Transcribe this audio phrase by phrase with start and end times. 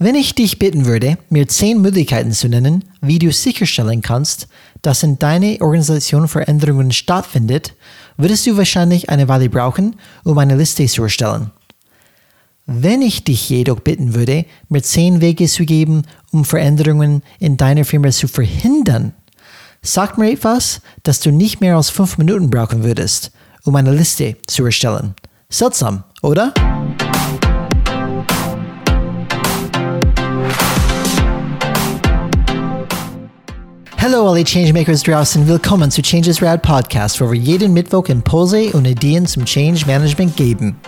[0.00, 4.46] Wenn ich dich bitten würde, mir zehn Möglichkeiten zu nennen, wie du sicherstellen kannst,
[4.80, 7.74] dass in deiner Organisation Veränderungen stattfindet,
[8.16, 11.50] würdest du wahrscheinlich eine Weile brauchen, um eine Liste zu erstellen.
[12.64, 17.84] Wenn ich dich jedoch bitten würde, mir zehn Wege zu geben, um Veränderungen in deiner
[17.84, 19.14] Firma zu verhindern,
[19.82, 23.32] sag mir etwas, das du nicht mehr als fünf Minuten brauchen würdest,
[23.64, 25.14] um eine Liste zu erstellen.
[25.48, 26.54] Seltsam, oder?
[34.10, 38.86] Hallo alle Changemakers draußen, willkommen zu Changes Rad Podcast, wo wir jeden Mittwoch Impulse und
[38.86, 40.80] Ideen zum Change Management geben.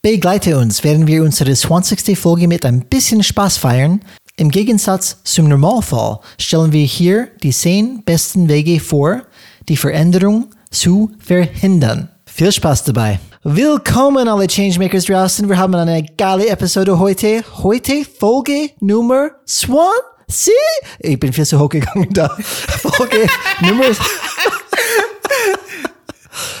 [0.00, 2.16] Begleite uns, während wir unsere 20.
[2.16, 4.00] Folge mit ein bisschen Spaß feiern.
[4.36, 9.22] Im Gegensatz zum Normalfall stellen wir hier die 10 besten Wege vor,
[9.68, 12.10] die Veränderung zu verhindern.
[12.26, 13.18] Viel Spaß dabei!
[13.42, 15.48] Willkommen alle Changemakers draußen.
[15.48, 17.42] Wir haben eine geile Episode heute.
[17.62, 20.52] Heute Folge Nummer 20.
[20.98, 22.28] Ich bin viel zu hoch gegangen da.
[22.36, 23.26] Folge
[23.62, 23.84] Nummer...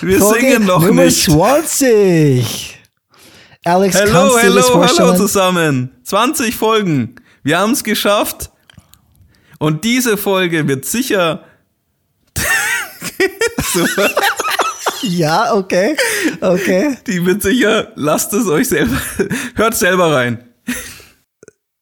[0.00, 1.22] Wir Folge singen noch Nummer nicht.
[1.22, 2.78] 20.
[3.66, 5.08] Alex, Hallo, kannst du das hallo, vorstellen?
[5.10, 6.00] hallo zusammen.
[6.04, 7.16] 20 Folgen.
[7.42, 8.50] Wir haben es geschafft.
[9.58, 11.44] Und diese Folge wird sicher.
[13.74, 14.10] Super.
[15.02, 15.96] Ja, okay.
[16.40, 16.96] Okay.
[17.06, 17.92] Die wird sicher.
[17.94, 19.00] Lasst es euch selber.
[19.54, 20.44] Hört selber rein.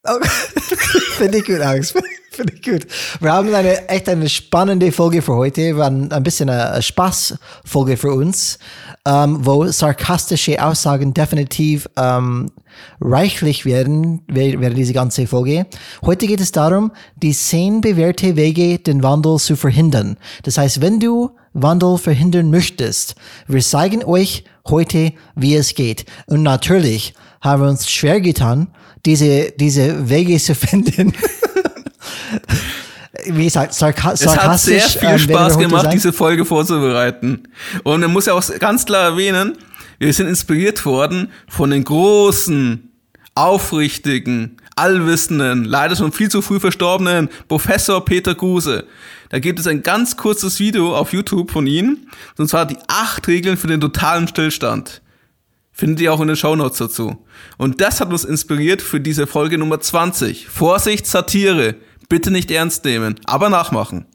[0.04, 0.28] okay.
[1.18, 1.94] Finde ich gut, Alex.
[2.38, 2.86] Finde ich gut.
[3.18, 5.74] Wir haben eine echt eine spannende Folge für heute.
[5.74, 8.60] Wir haben ein bisschen eine, Spaßfolge für uns,
[9.04, 12.52] ähm, wo sarkastische Aussagen definitiv ähm,
[13.00, 15.66] reichlich werden während diese ganze Folge.
[16.06, 20.16] Heute geht es darum, die zehn bewährte Wege, den Wandel zu verhindern.
[20.44, 23.16] Das heißt, wenn du Wandel verhindern möchtest,
[23.48, 26.04] wir zeigen euch heute, wie es geht.
[26.28, 28.68] Und natürlich haben wir uns schwer getan,
[29.04, 31.14] diese, diese Wege zu finden.
[33.36, 34.82] Wie gesagt, sarka Es hat sarkastisch.
[34.82, 35.92] sehr viel ähm, wir Spaß gemacht, sein.
[35.92, 37.44] diese Folge vorzubereiten.
[37.84, 39.56] Und man muss ja auch ganz klar erwähnen,
[39.98, 42.90] wir sind inspiriert worden von den großen,
[43.34, 48.84] aufrichtigen, allwissenden, leider schon viel zu früh verstorbenen Professor Peter Guse.
[49.30, 51.98] Da gibt es ein ganz kurzes Video auf YouTube von ihm,
[52.36, 55.02] und zwar die acht Regeln für den totalen Stillstand.
[55.72, 57.24] Findet ihr auch in den Shownotes dazu.
[57.56, 60.48] Und das hat uns inspiriert für diese Folge Nummer 20.
[60.48, 61.76] Vorsicht, Satire.
[62.08, 64.06] Bitte nicht ernst nehmen, aber nachmachen.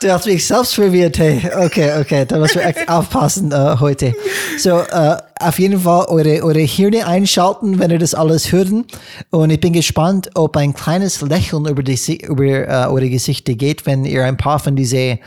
[0.00, 1.40] Du hast mich selbst verwirrt, hey.
[1.64, 4.12] Okay, okay, da müssen wir echt aufpassen äh, heute.
[4.58, 8.84] So, äh, auf jeden Fall eure, eure Hirne einschalten, wenn ihr das alles hören.
[9.30, 13.86] Und ich bin gespannt, ob ein kleines Lächeln über, die, über äh, eure Gesichter geht,
[13.86, 15.18] wenn ihr ein paar von diese,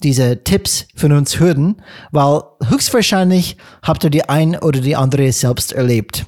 [0.00, 1.82] diese Tipps von uns hören.
[2.10, 6.26] Weil höchstwahrscheinlich habt ihr die ein oder die andere selbst erlebt.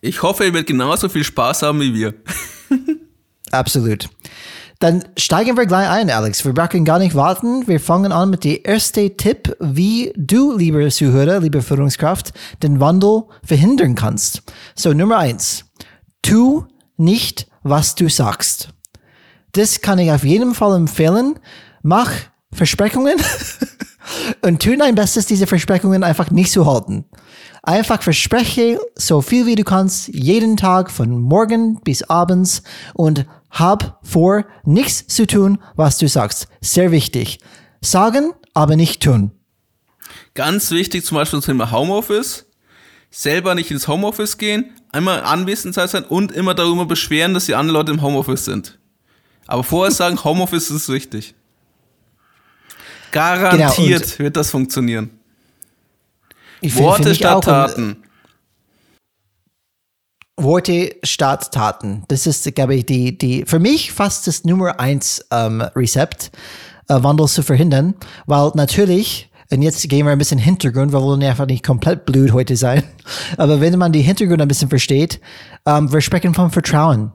[0.00, 2.14] Ich hoffe, ihr werdet genauso viel Spaß haben wie wir.
[3.50, 4.08] Absolut.
[4.80, 6.44] Dann steigen wir gleich ein, Alex.
[6.44, 7.66] Wir brauchen gar nicht warten.
[7.66, 12.32] Wir fangen an mit dem ersten Tipp, wie du, lieber Zuhörer, liebe Führungskraft,
[12.62, 14.42] den Wandel verhindern kannst.
[14.74, 15.64] So, Nummer eins.
[16.20, 16.66] Tu
[16.96, 18.70] nicht, was du sagst.
[19.52, 21.38] Das kann ich auf jeden Fall empfehlen.
[21.82, 22.10] Mach
[22.54, 23.16] Versprechungen
[24.42, 27.04] und tu dein Bestes, diese Versprechungen einfach nicht zu halten.
[27.62, 32.62] Einfach verspreche so viel wie du kannst, jeden Tag von morgen bis abends
[32.94, 36.48] und hab vor, nichts zu tun, was du sagst.
[36.60, 37.38] Sehr wichtig.
[37.80, 39.30] Sagen, aber nicht tun.
[40.34, 42.46] Ganz wichtig, zum Beispiel zum Thema Homeoffice.
[43.10, 47.74] Selber nicht ins Homeoffice gehen, einmal anwesend sein und immer darüber beschweren, dass die anderen
[47.78, 48.78] Leute im Homeoffice sind.
[49.46, 51.36] Aber vorher sagen, Homeoffice ist wichtig.
[53.14, 55.10] Garantiert Genau, wird das funktionieren.
[56.60, 57.96] Ich finde- Worte finde ich statt auch, Taten.
[60.36, 62.02] Worte statt Taten.
[62.08, 66.32] Das ist, glaube ich, die, die, für mich fast das Nummer eins ähm, Rezept,
[66.88, 67.94] äh, Wandel zu verhindern,
[68.26, 71.64] weil natürlich, und jetzt gehen wir ein bisschen Hintergrund, weil wir wollen ja einfach nicht
[71.64, 72.82] komplett blöd heute sein,
[73.36, 75.20] aber wenn man die Hintergrund ein bisschen versteht,
[75.66, 77.12] ähm, wir sprechen vom Vertrauen.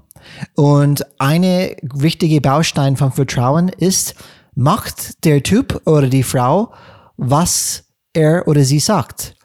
[0.56, 4.16] Und eine wichtige Baustein vom Vertrauen ist,
[4.56, 6.74] macht der Typ oder die Frau,
[7.18, 9.36] was er oder sie sagt.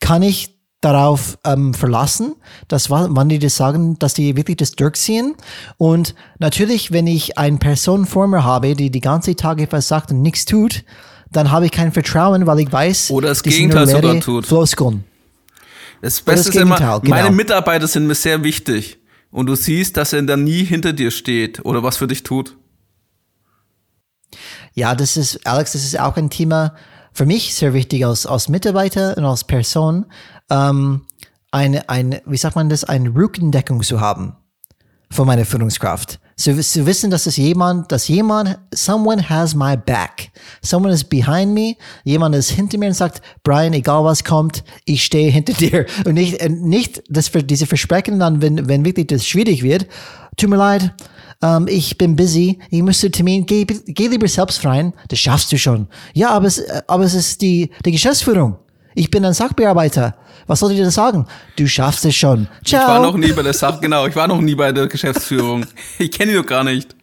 [0.00, 2.36] Kann ich darauf ähm, verlassen,
[2.68, 5.34] dass wa- wann die das sagen, dass die wirklich das durchziehen.
[5.76, 10.12] Und natürlich, wenn ich eine Person vor mir habe, die die ganze Tag etwas sagt
[10.12, 10.84] und nichts tut,
[11.32, 14.46] dann habe ich kein Vertrauen, weil ich weiß, Oder das Gegenteil sogar tut.
[14.46, 15.04] Floskeln.
[16.00, 17.00] Das das Beste ist immer, genau.
[17.02, 18.98] meine Mitarbeiter sind mir sehr wichtig.
[19.30, 22.56] Und du siehst, dass er dann nie hinter dir steht oder was für dich tut.
[24.74, 26.74] Ja, das ist, Alex, das ist auch ein Thema
[27.12, 30.06] für mich sehr wichtig als, als Mitarbeiter und als Person,
[30.50, 31.02] ähm,
[31.50, 34.36] eine, ein, wie sagt man das, eine Rückendeckung zu haben
[35.10, 36.20] von meiner Führungskraft.
[36.36, 40.30] Zu, zu wissen, dass es jemand, dass jemand, someone has my back.
[40.62, 41.74] Someone is behind me.
[42.04, 45.86] Jemand ist hinter mir und sagt, Brian, egal was kommt, ich stehe hinter dir.
[46.04, 49.88] Und nicht, nicht, dass für diese Versprechen dann, wenn, wenn wirklich das schwierig wird,
[50.36, 50.94] tut mir leid,
[51.42, 55.52] ähm, ich bin busy, ich muss zu Termin, geh, geh lieber selbst rein, das schaffst
[55.52, 55.86] du schon.
[56.14, 58.56] Ja, aber es, aber es ist die, die Geschäftsführung.
[58.94, 60.16] Ich bin ein Sachbearbeiter.
[60.48, 61.26] Was soll ich dir sagen?
[61.56, 62.48] Du schaffst es schon.
[62.64, 62.82] Ciao.
[62.82, 65.64] Ich war noch nie bei der Sach, genau, ich war noch nie bei der Geschäftsführung.
[65.98, 66.96] Ich kenne die doch gar nicht.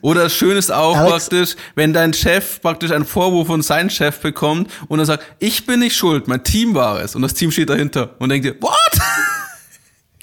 [0.00, 4.20] Oder schön ist auch Alex, praktisch, wenn dein Chef praktisch einen Vorwurf von seinem Chef
[4.20, 7.14] bekommt und er sagt, ich bin nicht schuld, mein Team war es.
[7.14, 8.72] Und das Team steht dahinter und denkt dir, what?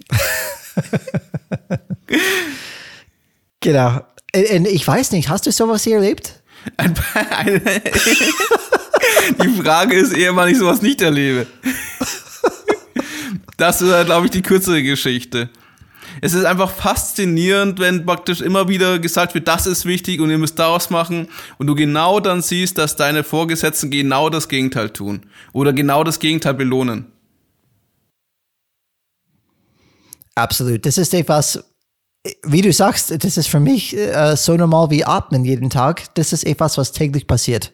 [3.59, 4.01] genau.
[4.33, 6.41] Ich weiß nicht, hast du sowas hier erlebt?
[9.41, 11.47] Die Frage ist eher, wann ich sowas nicht erlebe.
[13.57, 15.49] Das ist, glaube ich, die kürzere Geschichte.
[16.21, 20.37] Es ist einfach faszinierend, wenn praktisch immer wieder gesagt wird, das ist wichtig und ihr
[20.37, 21.27] müsst daraus machen
[21.57, 25.21] und du genau dann siehst, dass deine Vorgesetzten genau das Gegenteil tun
[25.53, 27.05] oder genau das Gegenteil belohnen.
[30.37, 30.85] Absolut.
[30.85, 31.63] Das ist etwas,
[32.43, 36.13] wie du sagst, das ist für mich äh, so normal wie Atmen jeden Tag.
[36.13, 37.73] Das ist etwas, was täglich passiert.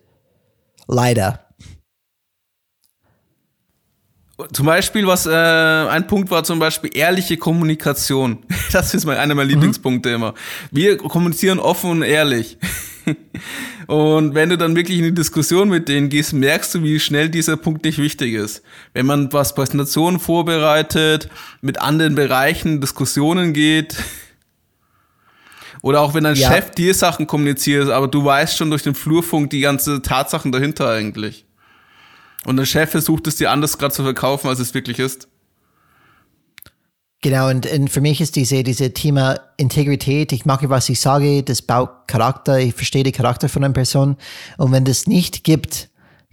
[0.88, 1.39] Leider.
[4.51, 8.39] Zum Beispiel, was äh, ein Punkt war, zum Beispiel ehrliche Kommunikation.
[8.71, 9.51] Das ist mein, einer meiner mhm.
[9.51, 10.33] Lieblingspunkte immer.
[10.71, 12.57] Wir kommunizieren offen und ehrlich.
[13.88, 17.30] Und wenn du dann wirklich in die Diskussion mit denen gehst, merkst du, wie schnell
[17.30, 18.64] dieser Punkt nicht wichtig ist.
[18.94, 21.30] Wenn man was Präsentationen vorbereitet,
[21.62, 23.96] mit anderen Bereichen Diskussionen geht,
[25.82, 26.50] oder auch wenn dein ja.
[26.50, 30.90] Chef dir Sachen kommuniziert, aber du weißt schon durch den Flurfunk die ganze Tatsachen dahinter
[30.90, 31.46] eigentlich.
[32.46, 35.28] Und der Chef versucht es dir anders gerade zu verkaufen, als es wirklich ist.
[37.24, 41.42] Genau, und, und für mich ist diese, diese Thema Integrität, ich mache, was ich sage,
[41.42, 44.18] das baut Charakter, ich verstehe den Charakter von einer Person.
[44.58, 45.88] Und wenn das nicht gibt,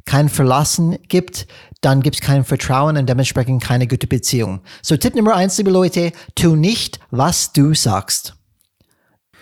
[0.04, 1.46] kein Verlassen gibt,
[1.80, 4.62] dann gibt es kein Vertrauen und dementsprechend keine gute Beziehung.
[4.82, 8.34] So Tipp Nummer eins, liebe Leute, tu nicht, was du sagst.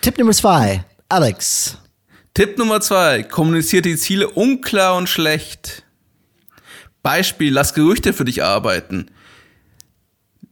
[0.01, 1.79] Tipp Nummer zwei, Alex.
[2.35, 5.83] Tipp Nummer zwei, kommuniziert die Ziele unklar und schlecht.
[7.01, 9.09] Beispiel, lass Gerüchte für dich arbeiten.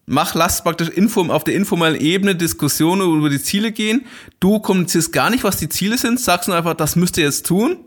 [0.09, 4.05] Mach, lass praktisch Info, auf der informellen Ebene Diskussionen über die Ziele gehen.
[4.39, 7.45] Du kommunizierst gar nicht, was die Ziele sind, sagst nur einfach, das müsst ihr jetzt
[7.45, 7.79] tun.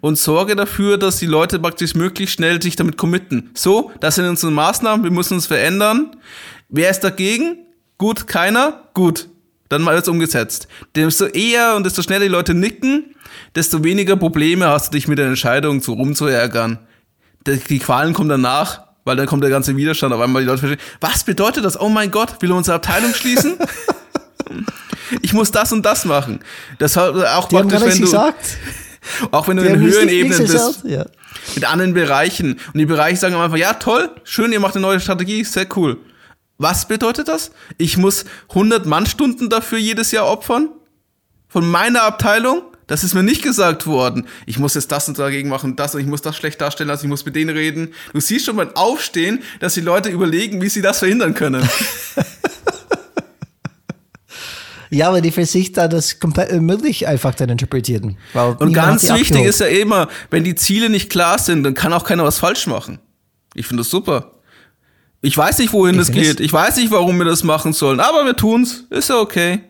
[0.00, 3.50] Und sorge dafür, dass die Leute praktisch möglichst schnell sich damit committen.
[3.52, 6.16] So, das sind unsere Maßnahmen, wir müssen uns verändern.
[6.70, 7.58] Wer ist dagegen?
[7.98, 8.88] Gut, keiner?
[8.94, 9.28] Gut,
[9.68, 10.68] dann mal alles umgesetzt.
[10.94, 13.14] Desto eher und desto schneller die Leute nicken,
[13.54, 16.78] desto weniger Probleme hast du dich mit der Entscheidung zu rumzuärgern.
[17.46, 20.12] Die Qualen kommen danach, weil dann kommt der ganze Widerstand.
[20.12, 21.78] Auf einmal die Leute verstehen, was bedeutet das?
[21.78, 23.58] Oh mein Gott, will er unsere Abteilung schließen?
[25.22, 26.40] ich muss das und das machen.
[26.78, 28.56] Das hat auch die praktisch, wenn du, gesagt.
[29.30, 31.04] auch wenn du die in höheren Ebenen bist, ja.
[31.54, 32.54] mit anderen Bereichen.
[32.72, 35.98] Und die Bereiche sagen einfach, ja toll, schön, ihr macht eine neue Strategie, sehr cool.
[36.56, 37.50] Was bedeutet das?
[37.78, 40.68] Ich muss 100 Mannstunden dafür jedes Jahr opfern?
[41.48, 42.62] Von meiner Abteilung?
[42.86, 44.26] Das ist mir nicht gesagt worden.
[44.46, 47.06] Ich muss jetzt das und dagegen machen, das und ich muss das schlecht darstellen lassen,
[47.06, 47.94] ich muss mit denen reden.
[48.12, 51.66] Du siehst schon beim Aufstehen, dass die Leute überlegen, wie sie das verhindern können.
[54.90, 58.16] Ja, aber die für sich da das komplett unmöglich einfach dann interpretieren.
[58.32, 62.04] und ganz wichtig ist ja immer, wenn die Ziele nicht klar sind, dann kann auch
[62.04, 63.00] keiner was falsch machen.
[63.54, 64.34] Ich finde das super.
[65.20, 66.38] Ich weiß nicht, wohin es geht.
[66.38, 68.84] Ich weiß nicht, warum wir das machen sollen, aber wir tun's.
[68.90, 69.60] Ist ja okay.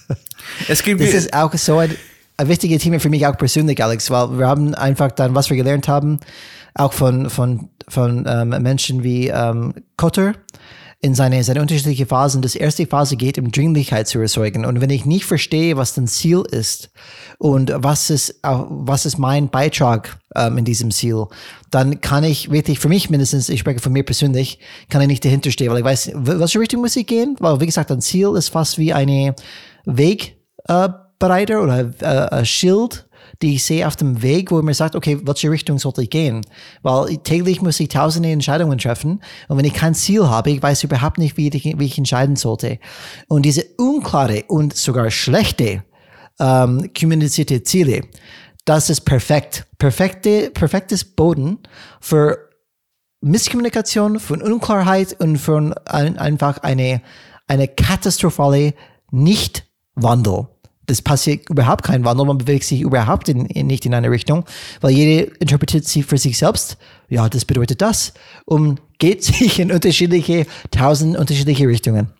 [0.68, 1.94] es gibt das ist auch so ein,
[2.36, 5.56] ein wichtiges Thema für mich auch persönlich, Alex, weil wir haben einfach dann, was wir
[5.56, 6.20] gelernt haben,
[6.74, 10.34] auch von, von, von ähm, Menschen wie ähm, Kotter,
[11.00, 12.42] in seine, seine unterschiedlichen Phasen.
[12.42, 14.64] Das erste Phase geht um Dringlichkeit zu erzeugen.
[14.64, 16.90] Und wenn ich nicht verstehe, was dein Ziel ist
[17.38, 21.26] und was ist, was ist mein Beitrag ähm, in diesem Ziel,
[21.70, 25.24] dann kann ich wirklich, für mich mindestens, ich spreche von mir persönlich, kann ich nicht
[25.24, 27.36] dahinter stehen, weil ich weiß, welche Richtung muss ich gehen?
[27.40, 29.34] Weil, wie gesagt, ein Ziel ist fast wie eine
[29.84, 33.06] Wegbereiter äh, oder äh, ein Schild
[33.42, 36.44] die ich sehe auf dem Weg, wo mir sagt, okay, welche Richtung sollte ich gehen?
[36.82, 40.84] Weil täglich muss ich tausende Entscheidungen treffen und wenn ich kein Ziel habe, ich weiß
[40.84, 42.78] überhaupt nicht, wie ich, wie ich entscheiden sollte.
[43.28, 45.84] Und diese unklare und sogar schlechte
[46.38, 48.02] ähm, kommunizierte Ziele,
[48.64, 49.66] das ist perfekt.
[49.78, 51.58] Perfekte, perfektes Boden
[52.00, 52.38] für
[53.20, 57.02] Misskommunikation, von Unklarheit und von ein, einfach eine,
[57.46, 58.74] eine katastrophale
[59.10, 60.48] Nichtwandel
[60.86, 64.44] Das passiert überhaupt kein Wandel, man bewegt sich überhaupt in, in, nicht in eine Richtung,
[64.80, 66.76] weil jede interpretiert sie für sich selbst.
[67.08, 68.14] Ja, das bedeutet das
[68.44, 72.12] und geht sich in unterschiedliche, tausend unterschiedliche Richtungen.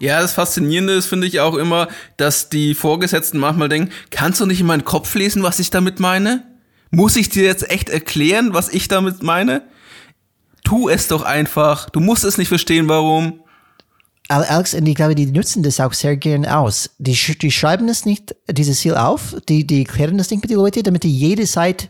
[0.00, 4.46] Ja, das Faszinierende ist, finde ich auch immer, dass die Vorgesetzten manchmal denken, kannst du
[4.46, 6.44] nicht in meinen Kopf lesen, was ich damit meine?
[6.90, 9.62] Muss ich dir jetzt echt erklären, was ich damit meine?
[10.64, 11.90] Tu es doch einfach.
[11.90, 13.40] Du musst es nicht verstehen, warum.
[14.28, 16.90] Alex, und ich glaube, die nutzen das auch sehr gern aus.
[16.98, 20.58] Die, die schreiben es nicht, dieses Ziel auf, die, die klären das nicht mit den
[20.58, 21.88] Leuten, damit die jede Zeit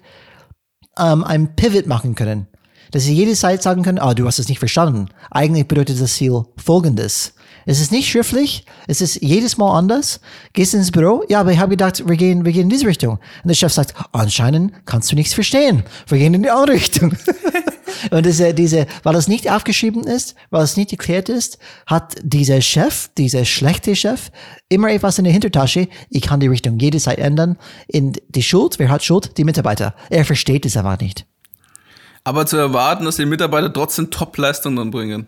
[0.96, 2.46] ähm, ein Pivot machen können.
[2.92, 5.08] Dass sie jede Zeit sagen können, ah, oh, du hast es nicht verstanden.
[5.30, 7.34] Eigentlich bedeutet das Ziel folgendes.
[7.66, 10.20] Es ist nicht schriftlich, es ist jedes Mal anders.
[10.54, 13.18] Gehst ins Büro, ja, aber ich habe gedacht, wir gehen, wir gehen in diese Richtung.
[13.42, 15.82] Und der Chef sagt, anscheinend kannst du nichts verstehen.
[16.06, 17.12] Wir gehen in die andere Richtung.
[18.10, 22.60] Und diese, diese, weil es nicht aufgeschrieben ist, weil es nicht geklärt ist, hat dieser
[22.60, 24.30] Chef, dieser schlechte Chef,
[24.68, 25.88] immer etwas in der Hintertasche.
[26.10, 27.58] Ich kann die Richtung jede Zeit ändern.
[27.86, 29.36] In die Schuld, wer hat Schuld?
[29.38, 29.94] Die Mitarbeiter.
[30.10, 31.26] Er versteht es einfach nicht.
[32.24, 35.26] Aber zu erwarten, dass die Mitarbeiter trotzdem Top-Leistungen bringen.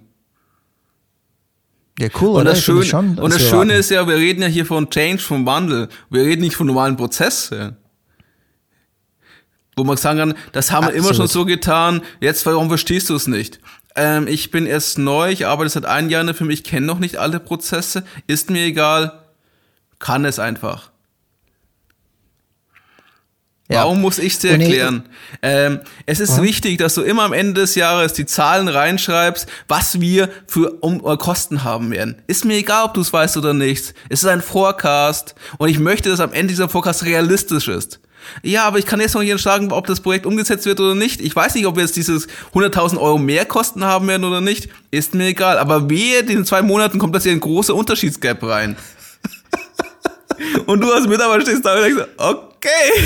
[1.98, 2.40] Ja, cool.
[2.40, 5.18] Und das, Schöne, schon, und das Schöne ist ja, wir reden ja hier von Change,
[5.18, 5.88] vom Wandel.
[6.08, 7.76] Wir reden nicht von normalen Prozessen.
[9.76, 10.94] Wo man sagen kann, das haben Absolut.
[10.94, 13.60] wir immer schon so getan, jetzt warum verstehst du es nicht?
[13.96, 17.16] Ähm, ich bin erst neu, ich arbeite seit einem Jahr für mich, kenne noch nicht
[17.16, 19.20] alle Prozesse, ist mir egal,
[19.98, 20.90] kann es einfach.
[23.70, 23.82] Ja.
[23.82, 25.08] Warum muss ich es dir erklären?
[25.42, 26.42] Ähm, es ist ja.
[26.42, 31.04] wichtig, dass du immer am Ende des Jahres die Zahlen reinschreibst, was wir für um,
[31.04, 32.20] uh, Kosten haben werden.
[32.26, 33.94] Ist mir egal, ob du es weißt oder nicht.
[34.08, 38.00] Es ist ein Forecast und ich möchte, dass am Ende dieser Forecast realistisch ist.
[38.42, 41.20] Ja, aber ich kann jetzt noch nicht sagen, ob das Projekt umgesetzt wird oder nicht.
[41.20, 44.68] Ich weiß nicht, ob wir jetzt dieses 100.000 Euro mehr Kosten haben werden oder nicht.
[44.90, 45.58] Ist mir egal.
[45.58, 48.76] Aber wehe, in zwei Monaten kommt das hier ein großer Unterschiedsgap rein.
[50.66, 53.04] und du als Mitarbeiter stehst da und denkst, okay.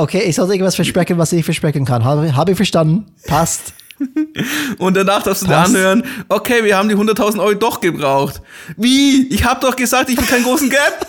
[0.00, 2.04] Okay, ich sollte irgendwas versprechen, was ich versprechen kann.
[2.04, 3.06] Habe, habe ich verstanden.
[3.26, 3.74] Passt.
[4.78, 8.40] Und danach darfst du dir anhören, okay, wir haben die 100.000 Euro doch gebraucht.
[8.76, 9.26] Wie?
[9.28, 11.06] Ich habe doch gesagt, ich will keinen großen Gap.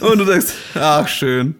[0.00, 1.54] Und du denkst, ach, schön.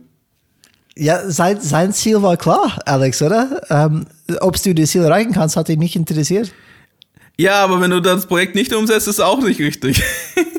[0.96, 3.62] Ja, sein, sein Ziel war klar, Alex, oder?
[3.70, 4.06] Ähm,
[4.40, 6.52] Ob du das Ziel erreichen kannst, hat ihn nicht interessiert.
[7.38, 10.02] Ja, aber wenn du das Projekt nicht umsetzt, ist es auch nicht richtig.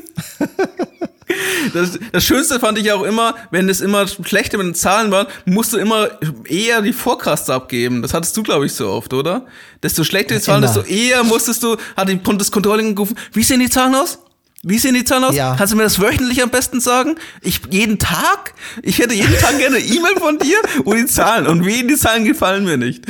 [1.74, 5.26] Das, das Schönste fand ich auch immer, wenn es immer schlechter mit den Zahlen war,
[5.44, 6.08] musst du immer
[6.46, 8.00] eher die Forecasts abgeben.
[8.00, 9.46] Das hattest du, glaube ich, so oft, oder?
[9.82, 13.60] Desto schlechter die Zahlen, desto eher musstest du, hat die, das Controlling gerufen, wie sehen
[13.60, 14.18] die Zahlen aus?
[14.62, 15.34] Wie sehen die Zahlen aus?
[15.34, 15.56] Ja.
[15.58, 17.16] Kannst du mir das wöchentlich am besten sagen?
[17.42, 18.54] Ich jeden Tag?
[18.82, 21.46] Ich hätte jeden Tag gerne eine E-Mail von dir und die Zahlen.
[21.46, 23.04] Und wie die Zahlen gefallen mir nicht.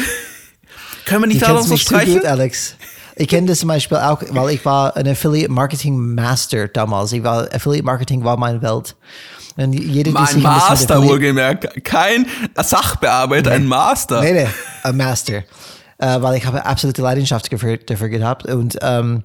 [1.04, 2.14] Können wir nicht darauf so sprechen?
[2.14, 2.76] Gut, Alex.
[3.16, 7.12] Ich kenne das zum Beispiel auch, weil ich war ein Affiliate Marketing Master damals.
[7.12, 8.96] Ich war, Affiliate Marketing war meine Welt.
[9.56, 11.84] Und jede, mein Master wohlgemerkt.
[11.84, 13.56] Kein Sachbearbeiter, nee.
[13.56, 14.20] ein Master.
[14.20, 14.48] Nee, nee,
[14.82, 15.44] ein Master.
[15.98, 18.46] Äh, weil ich habe absolute Leidenschaft dafür, dafür gehabt.
[18.46, 19.22] Und ähm,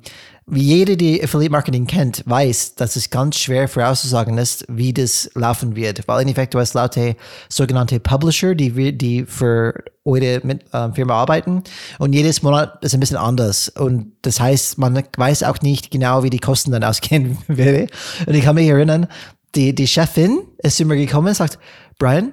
[0.52, 5.30] wie jeder, die Affiliate Marketing kennt, weiß, dass es ganz schwer vorauszusagen ist, wie das
[5.36, 6.08] laufen wird.
[6.08, 7.16] Weil in Effekt, du hast laute
[7.50, 9.74] sogenannte Publisher, die, die für
[10.06, 11.64] eure mit, ähm, Firma arbeiten.
[12.00, 13.70] Und jedes Monat ist ein bisschen anders.
[13.70, 17.88] Und das heißt, man weiß auch nicht genau, wie die Kosten dann ausgehen werden.
[18.26, 19.08] Und ich kann mich erinnern,
[19.56, 21.60] die, die Chefin ist mir gekommen und sagt,
[21.98, 22.32] Brian,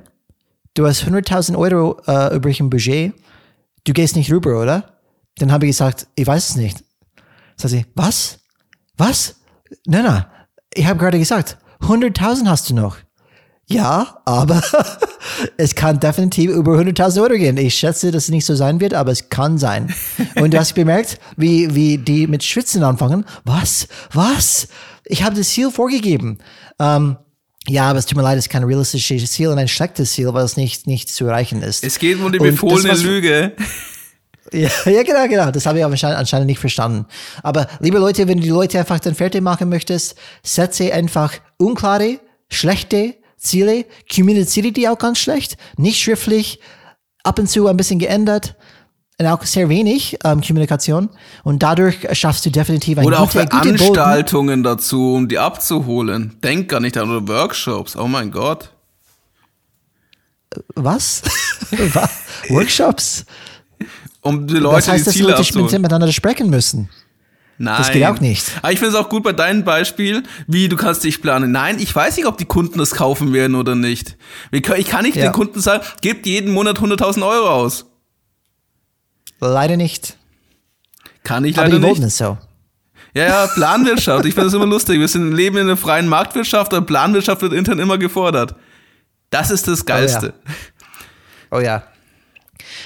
[0.75, 3.13] du hast 100.000 Euro äh, übrig im Budget.
[3.85, 4.93] Du gehst nicht rüber, oder?
[5.39, 6.86] Dann habe ich gesagt, ich weiß es nicht.
[7.57, 8.39] Sagt sie, was?
[8.97, 9.37] Was?
[9.87, 10.25] Nein, nein,
[10.75, 12.99] ich habe gerade gesagt, 100.000 hast du noch.
[13.69, 14.63] Ja, aber
[15.57, 17.57] es kann definitiv über 100.000 Euro gehen.
[17.57, 19.93] Ich schätze, dass es nicht so sein wird, aber es kann sein.
[20.37, 23.25] Und du hast bemerkt, wie, wie die mit Schwitzen anfangen.
[23.45, 23.89] Was?
[24.13, 24.69] Was?
[25.05, 26.39] Ich habe das Ziel vorgegeben.
[26.79, 27.17] Ähm,
[27.69, 30.33] ja, aber es tut mir leid, es ist kein realistisches Ziel und ein schlechtes Ziel,
[30.33, 31.83] weil es nicht, nicht zu erreichen ist.
[31.83, 33.53] Es geht um die befohlene Lüge.
[34.53, 35.51] Ja, ja, genau, genau.
[35.51, 37.07] Das habe ich anscheinend, anscheinend nicht verstanden.
[37.43, 42.21] Aber liebe Leute, wenn du die Leute einfach dann fertig machen möchtest, setze einfach unklare,
[42.49, 46.61] schlechte Ziele, kommuniziere die auch ganz schlecht, nicht schriftlich,
[47.23, 48.55] ab und zu ein bisschen geändert
[49.19, 51.11] und auch sehr wenig ähm, Kommunikation
[51.43, 56.39] und dadurch schaffst du definitiv ein Oder gute, auch Veranstaltungen dazu, um die abzuholen.
[56.43, 57.97] Denk gar nicht an oder Workshops.
[57.97, 58.71] Oh mein Gott.
[60.75, 61.23] Was?
[62.49, 63.25] Workshops?
[64.27, 66.89] um die Leute das heißt, die Ziele dass die Leute miteinander sprechen müssen.
[67.59, 67.79] Nein.
[67.79, 68.53] Das geht auch nicht.
[68.61, 71.53] Aber ich finde es auch gut bei deinem Beispiel, wie du kannst dich planen.
[71.53, 74.17] Nein, ich weiß nicht, ob die Kunden das kaufen werden oder nicht.
[74.51, 75.25] Ich kann nicht ja.
[75.25, 77.87] den Kunden sagen, gebt jeden Monat 100.000 Euro aus.
[79.41, 80.17] Leider nicht.
[81.23, 82.09] Kann ich Aber leider die wollten nicht.
[82.09, 82.37] es so.
[83.15, 84.27] Ja, ja, Planwirtschaft.
[84.27, 85.01] Ich finde das immer lustig.
[85.01, 88.55] Wir sind, leben in einer freien Marktwirtschaft, aber Planwirtschaft wird intern immer gefordert.
[89.31, 90.35] Das ist das Geilste.
[91.51, 91.85] Oh ja.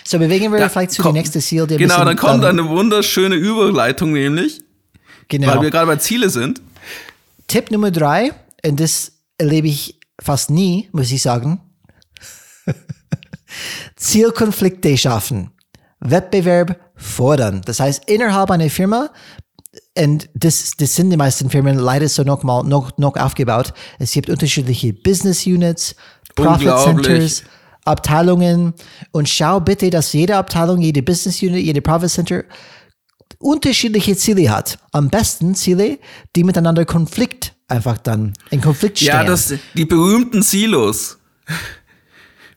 [0.05, 1.67] So bewegen wir Da vielleicht zu kommt- die nächste Ziel.
[1.67, 4.61] Genau, dann kommt dann- eine wunderschöne Überleitung nämlich,
[5.29, 5.49] genau.
[5.49, 6.61] weil wir gerade bei Ziele sind.
[7.49, 8.33] Tipp Nummer drei,
[8.65, 11.61] und das erlebe ich fast nie, muss ich sagen.
[13.97, 15.51] Zielkonflikte schaffen.
[16.01, 17.63] Wettbewerb fordern.
[17.65, 19.11] Das heißt, innerhalb einer Firma,
[19.99, 23.73] und das, das sind die meisten Firmen leider so noch mal noch, noch aufgebaut.
[23.99, 25.95] Es gibt unterschiedliche Business Units,
[26.35, 26.79] Profit.
[26.79, 27.43] Centers,
[27.91, 28.75] Abteilungen
[29.13, 32.45] und schau bitte, dass jede Abteilung, jede Business Unit, jede Profit Center
[33.39, 34.79] unterschiedliche Ziele hat.
[34.93, 35.99] Am besten Ziele,
[36.37, 39.09] die miteinander Konflikt einfach dann in Konflikt stehen.
[39.09, 41.19] Ja, das, die berühmten Silos.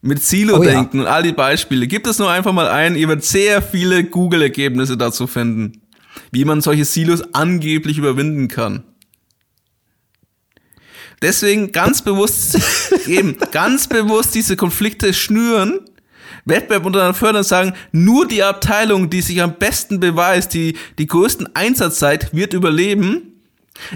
[0.01, 1.87] Mit Silo-Denken und all die Beispiele.
[1.87, 5.81] Gibt es nur einfach mal ein, ihr werdet sehr viele Google-Ergebnisse dazu finden,
[6.31, 8.83] wie man solche Silos angeblich überwinden kann.
[11.23, 12.59] Deswegen ganz bewusst,
[13.07, 15.79] eben, ganz bewusst diese Konflikte schnüren,
[16.45, 21.07] Wettbewerb untereinander fördern und sagen, nur die Abteilung, die sich am besten beweist, die die
[21.07, 23.33] größten Einsatzzeit wird überleben,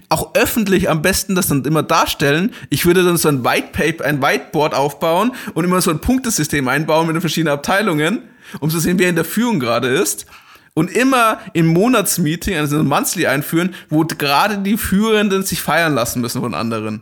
[0.08, 2.54] auch öffentlich am besten das dann immer darstellen.
[2.70, 6.68] Ich würde dann so ein White Paper, ein Whiteboard aufbauen und immer so ein Punktesystem
[6.70, 8.22] einbauen mit den verschiedenen Abteilungen,
[8.62, 10.26] um zu sehen, wer in der Führung gerade ist.
[10.74, 16.22] Und immer im Monatsmeeting, also ein Monthly einführen, wo gerade die Führenden sich feiern lassen
[16.22, 17.02] müssen von anderen.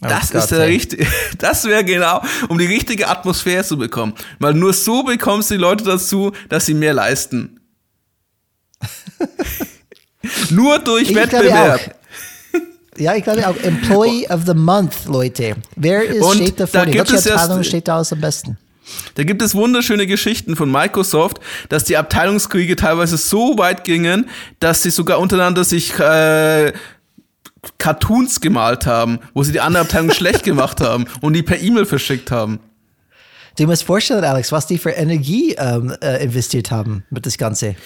[0.00, 1.06] Das ist der richtige,
[1.38, 4.12] das wäre genau, um die richtige Atmosphäre zu bekommen.
[4.38, 7.60] Weil nur so bekommst du die Leute dazu, dass sie mehr leisten.
[10.50, 11.96] nur durch Ich Wettbewerb.
[12.96, 13.56] Ja, ich glaube auch.
[13.56, 15.56] Employee of the Month, Leute.
[15.74, 18.56] Wer ist, Und steht da gibt Welche es erst- Abteilung steht da aus am besten?
[19.14, 24.28] Da gibt es wunderschöne Geschichten von Microsoft, dass die Abteilungskriege teilweise so weit gingen,
[24.60, 26.72] dass sie sogar untereinander sich äh,
[27.78, 31.86] Cartoons gemalt haben, wo sie die andere Abteilung schlecht gemacht haben und die per E-Mail
[31.86, 32.60] verschickt haben.
[33.56, 37.76] Du musst vorstellen, Alex, was die für Energie ähm, äh, investiert haben mit das Ganze.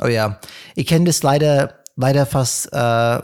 [0.00, 0.40] Oh ja,
[0.74, 3.20] ich kenne das leider, leider fast äh,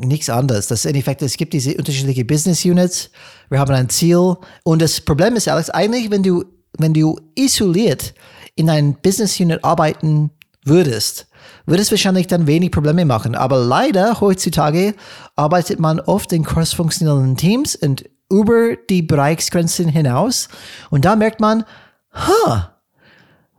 [0.00, 0.68] nichts anderes.
[0.68, 3.10] Das im Endeffekt, es gibt diese unterschiedlichen Business Units.
[3.48, 4.36] Wir haben ein Ziel.
[4.64, 6.44] Und das Problem ist, Alex, eigentlich, wenn du,
[6.78, 8.14] wenn du isoliert
[8.54, 10.30] in ein Business Unit arbeiten
[10.64, 11.26] würdest,
[11.66, 13.34] würde es wahrscheinlich dann wenig Probleme machen.
[13.34, 14.94] Aber leider heutzutage
[15.36, 20.48] arbeitet man oft in cross-funktionellen Teams und über die Bereichsgrenzen hinaus.
[20.90, 21.64] Und da merkt man,
[22.12, 22.76] ha,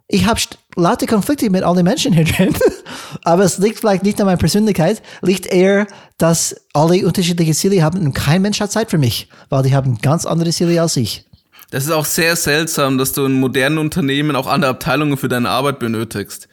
[0.07, 0.39] ich habe
[0.75, 2.53] laute Konflikte mit allen Menschen hier drin.
[3.23, 5.87] Aber es liegt vielleicht nicht an meiner Persönlichkeit, liegt eher,
[6.21, 9.97] dass alle unterschiedliche Ziele haben und kein Mensch hat Zeit für mich, weil die haben
[9.97, 11.25] ganz andere Ziele als ich.
[11.71, 15.49] Das ist auch sehr seltsam, dass du in modernen Unternehmen auch andere Abteilungen für deine
[15.49, 16.47] Arbeit benötigst.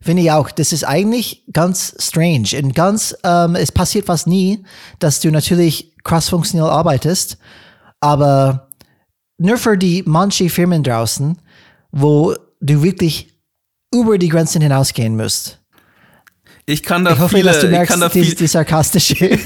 [0.00, 0.50] Finde ich auch.
[0.50, 4.64] Das ist eigentlich ganz strange und ganz, ähm, es passiert fast nie,
[4.98, 7.38] dass du natürlich crossfunktional arbeitest,
[8.00, 8.68] aber
[9.36, 11.38] nur für die manche Firmen draußen,
[11.90, 13.28] wo du wirklich
[13.94, 15.61] über die Grenzen hinausgehen musst.
[16.64, 18.46] Ich kann da Ich hoffe, viele, dass du ich merkst, kann da die, viel, die
[18.46, 19.14] sarkastische,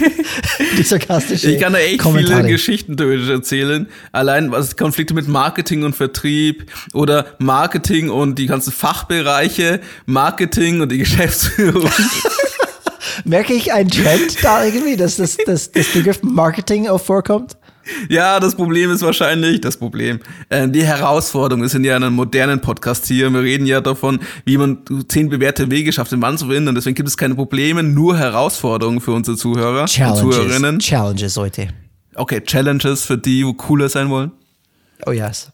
[0.78, 2.40] die sarkastische ich kann da echt Kommentare.
[2.42, 2.98] viele Geschichten
[3.30, 3.88] erzählen.
[4.12, 10.92] Allein was Konflikte mit Marketing und Vertrieb oder Marketing und die ganzen Fachbereiche, Marketing und
[10.92, 11.90] die Geschäftsführung.
[13.24, 17.56] Merke ich einen Trend da irgendwie, dass das, das, das Begriff Marketing auch vorkommt?
[18.08, 22.14] Ja, das Problem ist wahrscheinlich, das Problem, äh, die Herausforderung, wir sind ja in einem
[22.14, 26.38] modernen Podcast hier, wir reden ja davon, wie man zehn bewährte Wege schafft, den Mann
[26.38, 30.78] zu verhindern, deswegen gibt es keine Probleme, nur Herausforderungen für unsere Zuhörer und Zuhörerinnen.
[30.78, 30.84] Challenges.
[30.84, 31.68] Challenges, Leute.
[32.14, 34.32] Okay, Challenges für die, wo cooler sein wollen.
[35.04, 35.52] Oh yes.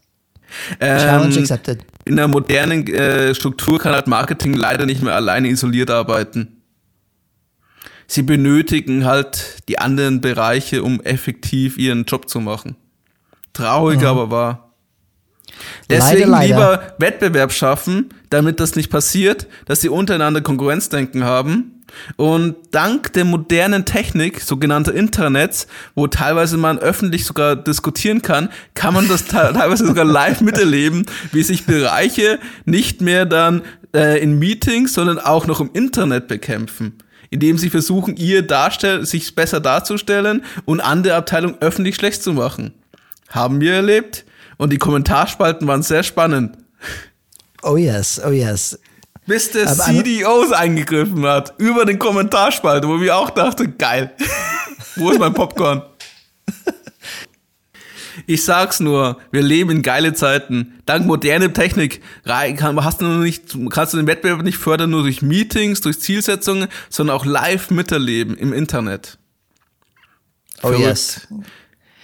[0.81, 1.85] Ähm, Challenge accepted.
[2.05, 6.62] in der modernen äh, Struktur kann halt Marketing leider nicht mehr alleine isoliert arbeiten.
[8.07, 12.77] Sie benötigen halt die anderen Bereiche, um effektiv ihren Job zu machen.
[13.53, 14.69] Traurig, aber wahr.
[15.91, 16.47] Deswegen Leider, leider.
[16.47, 21.83] lieber Wettbewerb schaffen, damit das nicht passiert, dass sie untereinander Konkurrenzdenken haben.
[22.17, 28.95] Und dank der modernen Technik, sogenannter Internets, wo teilweise man öffentlich sogar diskutieren kann, kann
[28.95, 33.61] man das te- teilweise sogar live miterleben, wie sich Bereiche nicht mehr dann
[33.95, 36.95] äh, in Meetings, sondern auch noch im Internet bekämpfen.
[37.33, 42.75] Indem sie versuchen, ihr darstell sich besser darzustellen und andere Abteilungen öffentlich schlecht zu machen.
[43.31, 44.27] Haben wir erlebt.
[44.59, 46.59] Und die Kommentarspalten waren sehr spannend.
[47.63, 48.79] Oh yes, oh yes.
[49.27, 54.13] Bis der Aber- CDOs eingegriffen hat, über den Kommentarspalt, wo wir auch dachten, geil.
[54.97, 55.81] wo ist mein Popcorn?
[58.27, 60.81] Ich sag's nur, wir leben in geile Zeiten.
[60.87, 65.23] Dank moderner Technik kann- hast du nicht, kannst du den Wettbewerb nicht fördern nur durch
[65.23, 69.19] Meetings, durch Zielsetzungen, sondern auch live miterleben im Internet.
[70.63, 70.81] Oh Verrückt.
[70.81, 71.29] yes.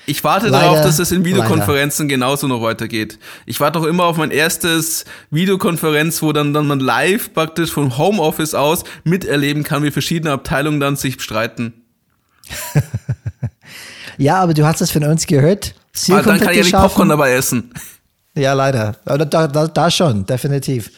[0.07, 3.19] Ich warte Leider, darauf, dass es in Videokonferenzen genauso noch weitergeht.
[3.45, 7.99] Ich warte auch immer auf mein erstes Videokonferenz, wo dann, dann man live praktisch vom
[7.99, 11.75] Homeoffice aus miterleben kann, wie verschiedene Abteilungen dann sich streiten.
[14.21, 15.75] Ja, aber du hast es von uns gehört.
[16.09, 16.73] Weil dann kann ich ja nicht.
[16.73, 17.73] Popcorn dabei essen.
[18.35, 18.95] Ja, leider.
[19.05, 20.93] Da, da, da schon, definitiv.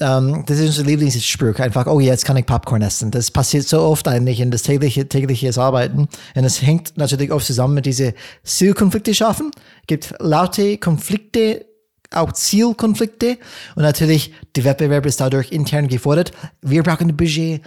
[0.00, 1.58] Ähm, das ist unser Lieblingsspruch.
[1.58, 3.10] Einfach, oh, jetzt kann ich Popcorn essen.
[3.10, 6.08] Das passiert so oft eigentlich in das tägliche, tägliche Arbeiten.
[6.34, 9.50] Und es hängt natürlich oft zusammen mit diese Zielkonflikte schaffen.
[9.80, 11.64] Es gibt laute Konflikte,
[12.10, 13.38] auch Zielkonflikte.
[13.74, 16.32] Und natürlich, der Wettbewerb ist dadurch intern gefordert.
[16.62, 17.62] Wir brauchen ein Budget.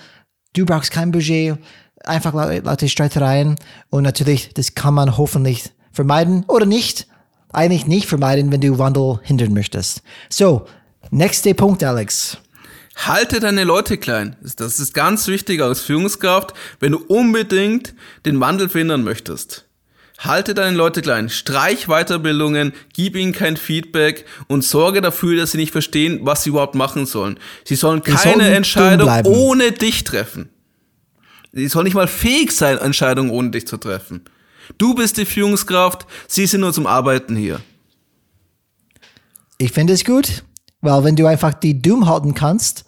[0.53, 1.57] Du brauchst kein Budget.
[2.03, 3.55] Einfach laute Streitereien.
[3.89, 7.07] Und natürlich, das kann man hoffentlich vermeiden oder nicht
[7.51, 10.01] eigentlich nicht vermeiden, wenn du Wandel hindern möchtest.
[10.29, 10.65] So,
[11.11, 12.37] nächster Punkt, Alex.
[12.95, 14.37] Halte deine Leute klein.
[14.55, 19.65] Das ist ganz wichtig als Führungskraft, wenn du unbedingt den Wandel verhindern möchtest.
[20.19, 25.57] Halte deine Leute klein, streich Weiterbildungen, gib ihnen kein Feedback und sorge dafür, dass sie
[25.57, 27.39] nicht verstehen, was sie überhaupt machen sollen.
[27.65, 30.47] Sie sollen keine dumm Entscheidung ohne dich treffen.
[31.51, 34.23] Sie sollen nicht mal fähig sein, Entscheidungen ohne dich zu treffen.
[34.77, 37.61] Du bist die Führungskraft, sie sind nur zum Arbeiten hier.
[39.57, 40.43] Ich finde es gut,
[40.81, 42.85] weil wenn du einfach die dumm halten kannst,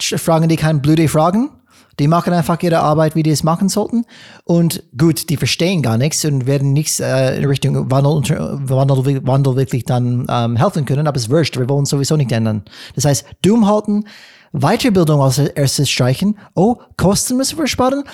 [0.00, 1.50] fragen die keine blöde Fragen.
[1.98, 4.04] Die machen einfach ihre Arbeit, wie die es machen sollten.
[4.44, 8.36] Und gut, die verstehen gar nichts und werden nichts äh, in Richtung Wandel,
[8.68, 11.06] Wandel, Wandel wirklich dann ähm, helfen können.
[11.06, 12.64] Aber es wurscht, wir wollen es sowieso nicht ändern.
[12.94, 14.04] Das heißt, dumm halten,
[14.52, 16.38] Weiterbildung als erstes streichen.
[16.54, 18.04] Oh, Kosten müssen wir sparen?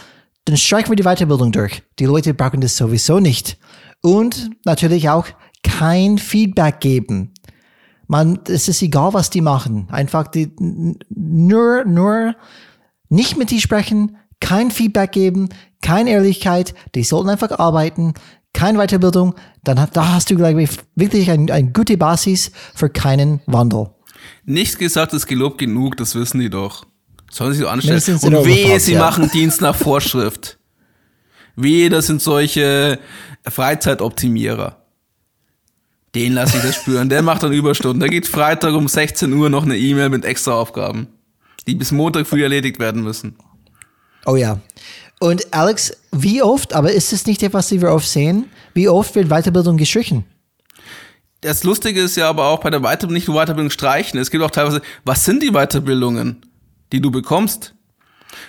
[0.45, 1.83] Dann streichen wir die Weiterbildung durch.
[1.99, 3.59] Die Leute brauchen das sowieso nicht.
[4.01, 5.27] Und natürlich auch
[5.63, 7.33] kein Feedback geben
[8.13, 9.89] man, es ist egal, was die machen.
[9.91, 10.53] Einfach die,
[11.09, 12.37] nur, nur
[13.09, 15.49] nicht mit die sprechen, kein Feedback geben,
[15.81, 16.75] keine Ehrlichkeit.
[16.95, 18.13] Die sollten einfach arbeiten,
[18.53, 19.35] keine Weiterbildung.
[19.65, 23.89] Dann hat, da hast du, glaube ich, wirklich ein, eine gute Basis für keinen Wandel.
[24.45, 26.85] Nicht gesagt ist gelobt genug, das wissen die doch.
[27.33, 28.03] Sollen sie so anstellen.
[28.23, 29.01] Und wehe, sie ja.
[29.01, 30.59] machen Dienst nach Vorschrift.
[31.57, 32.99] Wehe, das sind solche
[33.49, 34.77] Freizeitoptimierer.
[36.15, 37.09] Den lasse ich das spüren.
[37.09, 38.01] Der macht dann Überstunden.
[38.01, 41.09] Der geht Freitag um 16 Uhr noch eine E-Mail mit extra Aufgaben,
[41.67, 43.37] die bis Montag früh erledigt werden müssen.
[44.27, 44.61] Oh ja.
[45.19, 48.51] Und Alex, wie oft, aber ist es nicht etwas, die wir oft sehen?
[48.75, 50.27] Wie oft wird Weiterbildung gestrichen?
[51.41, 54.21] Das Lustige ist ja aber auch bei der Weiterbildung nicht nur Weiterbildung streichen.
[54.21, 56.43] Es gibt auch teilweise, was sind die Weiterbildungen,
[56.93, 57.75] die du bekommst?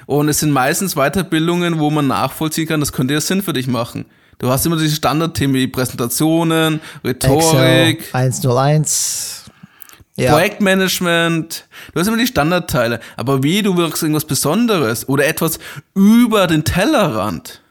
[0.05, 3.67] Und es sind meistens Weiterbildungen, wo man nachvollziehen kann, das könnte ja Sinn für dich
[3.67, 4.05] machen.
[4.39, 9.39] Du hast immer diese Standardthemen wie Präsentationen, Rhetorik, Excel 101.
[10.15, 10.31] Ja.
[10.33, 11.67] Projektmanagement.
[11.93, 12.99] Du hast immer die Standardteile.
[13.17, 15.57] Aber wie, du wirkst irgendwas Besonderes oder etwas
[15.95, 17.61] über den Tellerrand.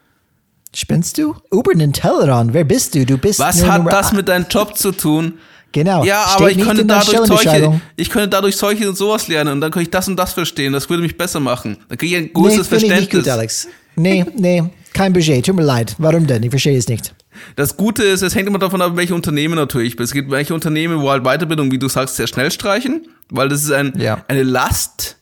[0.75, 1.35] Spinnst du?
[1.51, 2.53] Über den Tellerrand.
[2.53, 3.05] Wer bist du?
[3.05, 5.39] Du bist Was hat Nummer das mit deinem Job zu tun?
[5.73, 6.03] Genau.
[6.05, 9.53] Ja, Steht aber ich nicht könnte dadurch solche, ich könnte dadurch solche und sowas lernen
[9.53, 10.71] und dann könnte ich das und das verstehen.
[10.71, 11.77] Das würde mich besser machen.
[11.89, 13.23] Dann kriege ich ein Nee, großes finde ich nicht Verständnis.
[13.23, 13.67] gut, Alex.
[13.95, 15.45] Nee, nee, kein Budget.
[15.45, 15.95] Tut mir leid.
[15.97, 16.41] Warum denn?
[16.43, 17.13] Ich verstehe es nicht.
[17.55, 19.99] Das Gute ist, es hängt immer davon ab, welche Unternehmen natürlich.
[19.99, 23.63] Es gibt welche Unternehmen, wo halt Weiterbildung, wie du sagst, sehr schnell streichen, weil das
[23.63, 24.23] ist ein, Ja.
[24.27, 25.17] eine Last,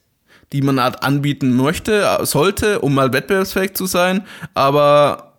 [0.52, 5.38] die man halt anbieten möchte, sollte, um mal wettbewerbsfähig zu sein, aber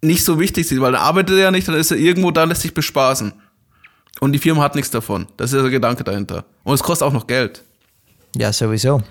[0.00, 2.44] nicht so wichtig sind, weil dann arbeitet er ja nicht, dann ist er irgendwo da,
[2.44, 3.32] lässt sich bespaßen.
[4.20, 5.26] Und die Firma hat nichts davon.
[5.36, 6.44] Das ist der Gedanke dahinter.
[6.64, 7.62] Und es kostet auch noch Geld.
[8.36, 9.02] Ja, sowieso.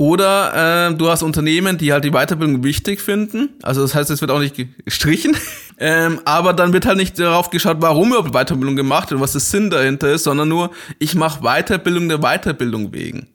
[0.00, 3.50] Oder äh, du hast Unternehmen, die halt die Weiterbildung wichtig finden.
[3.62, 4.56] Also das heißt, es wird auch nicht
[4.86, 5.36] gestrichen.
[5.78, 9.32] ähm, aber dann wird halt nicht darauf geschaut, warum überhaupt Weiterbildung gemacht wird und was
[9.32, 13.26] der Sinn dahinter ist, sondern nur, ich mache Weiterbildung der Weiterbildung wegen.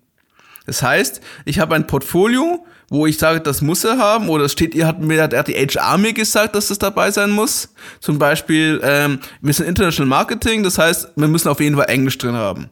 [0.66, 4.52] Das heißt, ich habe ein Portfolio, wo ich sage, das muss er haben, oder es
[4.52, 7.70] steht, ihr hat mir hat die HR mir gesagt, dass das dabei sein muss.
[8.00, 12.18] Zum Beispiel, ähm, wir sind International Marketing, das heißt, wir müssen auf jeden Fall Englisch
[12.18, 12.70] drin haben.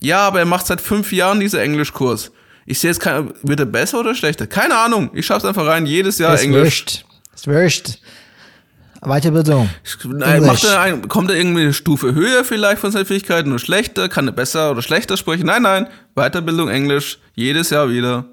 [0.00, 2.32] Ja, aber er macht seit fünf Jahren diesen Englischkurs.
[2.66, 4.46] Ich sehe jetzt kein, wird er besser oder schlechter?
[4.46, 5.10] Keine Ahnung.
[5.14, 6.62] Ich schaff's einfach rein, jedes Jahr ist Englisch.
[6.62, 7.04] wurscht.
[7.34, 7.98] Ist wurscht.
[9.04, 9.68] Weiterbildung.
[10.04, 13.58] Nein, macht er ein, kommt er irgendwie eine Stufe höher vielleicht von seinen Fähigkeiten oder
[13.58, 14.08] schlechter?
[14.08, 15.46] Kann er besser oder schlechter sprechen?
[15.46, 15.88] Nein, nein.
[16.14, 18.26] Weiterbildung Englisch, jedes Jahr wieder.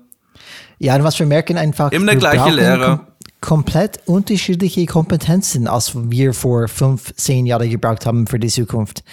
[0.80, 1.92] Ja, und was wir merken einfach.
[1.92, 2.98] Immer der wir gleiche Lehrer.
[2.98, 3.06] kom
[3.42, 9.04] komplett unterschiedliche Kompetenzen, als wir vor fünf, zehn Jahren gebraucht haben für die Zukunft.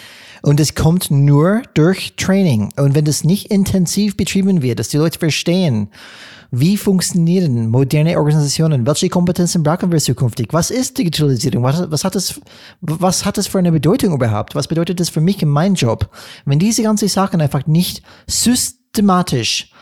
[0.42, 2.72] Und es kommt nur durch Training.
[2.76, 5.90] Und wenn das nicht intensiv betrieben wird, dass die Leute verstehen,
[6.50, 12.14] wie funktionieren moderne Organisationen, welche Kompetenzen brauchen wir zukünftig, was ist Digitalisierung, was, was, hat
[12.14, 12.40] das,
[12.80, 16.08] was hat das für eine Bedeutung überhaupt, was bedeutet das für mich in meinem Job,
[16.44, 19.72] wenn diese ganzen Sachen einfach nicht systematisch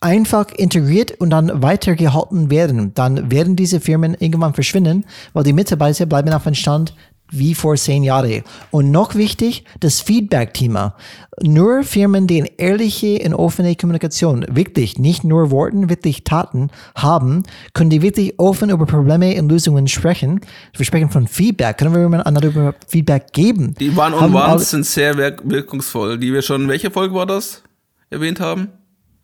[0.00, 6.06] einfach integriert und dann weitergehalten werden, dann werden diese Firmen irgendwann verschwinden, weil die Mitarbeiter
[6.06, 6.94] bleiben auf dem Stand
[7.30, 8.42] wie vor zehn Jahren.
[8.70, 10.94] Und noch wichtig, das Feedback-Thema.
[11.42, 17.42] Nur Firmen, die eine ehrliche und offene Kommunikation, wirklich nicht nur Worten, wirklich Taten haben,
[17.74, 20.40] können die wirklich offen über Probleme und Lösungen sprechen.
[20.74, 21.76] Wir sprechen von Feedback.
[21.78, 23.74] Können wir einander über Feedback geben?
[23.78, 27.62] Die One-on-Ones sind sehr wirkungsvoll, die wir schon, welche Folge war das,
[28.10, 28.68] erwähnt haben?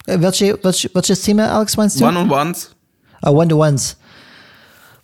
[0.06, 2.04] Äh, welche, welche, welches Thema, Alex, meinst du?
[2.04, 2.74] One-on-Ones.
[3.24, 3.96] Uh, One-to-Ones.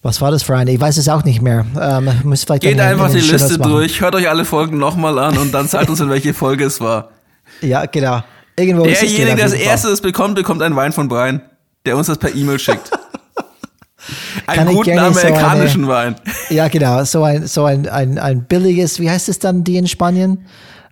[0.03, 0.73] Was war das für eine?
[0.73, 1.67] Ich weiß es auch nicht mehr.
[1.79, 5.53] Ähm, muss vielleicht Geht einfach die Liste durch, hört euch alle Folgen nochmal an und
[5.53, 7.11] dann sagt uns, in welche Folge es war.
[7.63, 8.23] Ja, genau.
[8.57, 11.43] Irgendwo Derjenige, der als erstes bekommt, bekommt einen Wein von Brian,
[11.85, 12.93] der uns das per E-Mail schickt.
[14.47, 16.17] Einen guten amerikanischen so eine, Wein.
[16.51, 17.03] Ja, genau.
[17.05, 20.47] So ein, so ein, ein, ein billiges, wie heißt es dann, die in Spanien?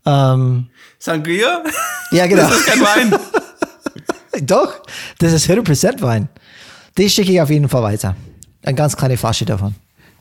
[0.04, 0.66] Ähm,
[0.98, 1.62] Sangria?
[2.10, 2.42] Ja, genau.
[2.42, 3.18] Das ist kein Wein.
[4.42, 4.74] Doch,
[5.18, 6.28] das ist 100% Wein.
[6.96, 8.16] Die schicke ich auf jeden Fall weiter.
[8.64, 9.74] Eine ganz kleine Flasche davon.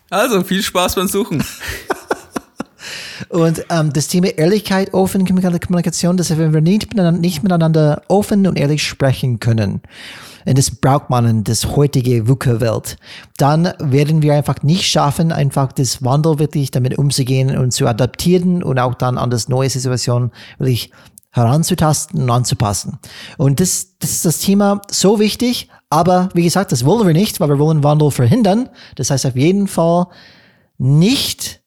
[0.10, 1.43] Also, viel Spaß beim Suchen.
[3.30, 8.47] Und ähm, das Thema Ehrlichkeit, offene Kommunikation, dass wenn wir nicht miteinander, nicht miteinander offen
[8.47, 9.82] und ehrlich sprechen können,
[10.45, 12.97] und das braucht man in das heutige VUCA-Welt,
[13.36, 18.63] dann werden wir einfach nicht schaffen, einfach das Wandel wirklich damit umzugehen und zu adaptieren
[18.63, 20.91] und auch dann an das neue Situation wirklich
[21.38, 23.00] heranzutasten und anzupassen.
[23.38, 27.39] Und das, das ist das Thema so wichtig, aber wie gesagt, das wollen wir nicht,
[27.39, 28.69] weil wir wollen Wandel verhindern.
[28.95, 30.08] Das heißt auf jeden Fall
[30.78, 31.62] nicht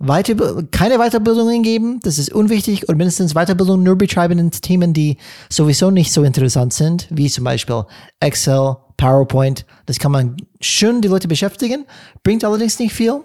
[0.00, 0.34] weiter,
[0.70, 5.18] keine Weiterbildungen geben, das ist unwichtig und mindestens Weiterbildung nur betreiben in Themen, die
[5.50, 7.84] sowieso nicht so interessant sind, wie zum Beispiel
[8.18, 9.66] Excel, PowerPoint.
[9.86, 11.84] Das kann man schön die Leute beschäftigen,
[12.22, 13.20] bringt allerdings nicht viel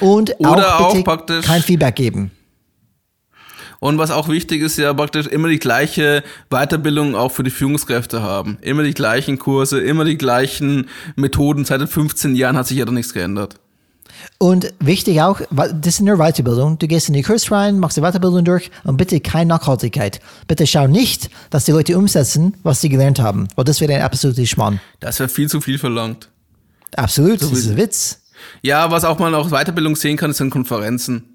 [0.00, 2.30] und Oder auch, auch praktisch kein Feedback geben.
[3.84, 8.22] Und was auch wichtig ist, ja praktisch immer die gleiche Weiterbildung auch für die Führungskräfte
[8.22, 8.56] haben.
[8.62, 11.66] Immer die gleichen Kurse, immer die gleichen Methoden.
[11.66, 13.56] Seit 15 Jahren hat sich ja da nichts geändert.
[14.38, 16.78] Und wichtig auch, das ist nur Weiterbildung.
[16.78, 20.18] Du gehst in die Kurs rein, machst die Weiterbildung durch und bitte keine Nachhaltigkeit.
[20.48, 24.00] Bitte schau nicht, dass die Leute umsetzen, was sie gelernt haben, weil das wäre ein
[24.00, 24.80] absoluter Schmarrn.
[25.00, 26.30] Das wäre viel zu viel verlangt.
[26.96, 28.22] Absolut, so das ist ein Witz.
[28.62, 31.33] Ja, was auch man auch Weiterbildung sehen kann, sind Konferenzen.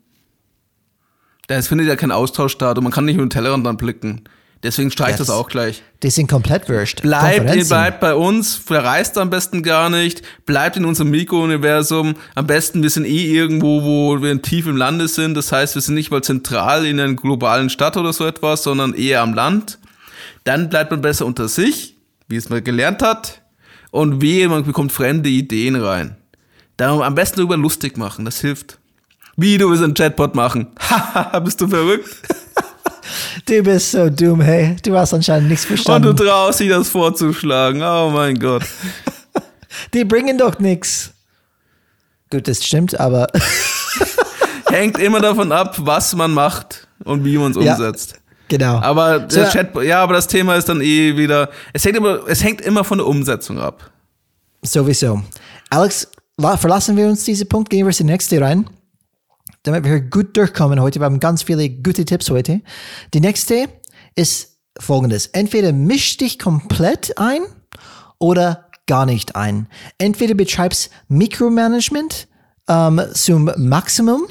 [1.49, 4.21] Da findet ja kein Austausch statt und man kann nicht mit dem Tellerrand dann blicken.
[4.61, 5.81] Deswegen streicht das, auch gleich.
[6.03, 7.01] Die sind komplett wurscht.
[7.01, 12.13] Bleibt, bleibt bei uns, verreist am besten gar nicht, bleibt in unserem Mikrouniversum.
[12.35, 15.33] Am besten, wir sind eh irgendwo, wo wir tief im Lande sind.
[15.33, 18.93] Das heißt, wir sind nicht mal zentral in einer globalen Stadt oder so etwas, sondern
[18.93, 19.79] eher am Land.
[20.43, 21.95] Dann bleibt man besser unter sich,
[22.27, 23.41] wie es man gelernt hat.
[23.89, 26.15] Und wehe, man bekommt fremde Ideen rein.
[26.77, 28.78] Darum am besten darüber lustig machen, das hilft.
[29.41, 30.67] Wie, du willst einen Chatbot machen?
[30.77, 32.09] Haha, bist du verrückt?
[33.45, 34.75] du bist so dumm, hey.
[34.83, 36.09] Du hast anscheinend nichts verstanden.
[36.09, 37.81] Und du traust dich das vorzuschlagen.
[37.81, 38.63] Oh mein Gott.
[39.93, 41.13] Die bringen doch nichts.
[42.29, 43.27] Gut, das stimmt, aber.
[44.67, 48.19] Hängt immer davon ab, was man macht und wie man es ja, umsetzt.
[48.49, 48.79] Genau.
[48.81, 51.49] Aber der so, Chat, ja, aber das Thema ist dann eh wieder.
[51.71, 53.89] Es hängt immer, es hängt immer von der Umsetzung ab.
[54.63, 55.23] Sowieso.
[55.69, 56.09] Alex,
[56.57, 58.69] verlassen wir uns diesen Punkt, gehen wir in die nächste rein
[59.71, 60.99] damit wir gut durchkommen heute.
[60.99, 62.61] Wir haben ganz viele gute Tipps heute.
[63.13, 63.69] Die nächste
[64.15, 65.27] ist folgendes.
[65.27, 67.41] Entweder misch dich komplett ein
[68.17, 69.67] oder gar nicht ein.
[69.97, 72.27] Entweder betreibst Mikromanagement
[72.67, 74.23] ähm, zum Maximum.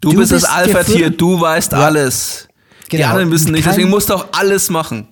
[0.00, 1.78] Du, du bist, bist das Alpha-Tier, du weißt ja.
[1.78, 2.48] alles.
[2.90, 2.98] Genau.
[2.98, 5.08] Die anderen wissen nicht, deswegen musst du auch alles machen.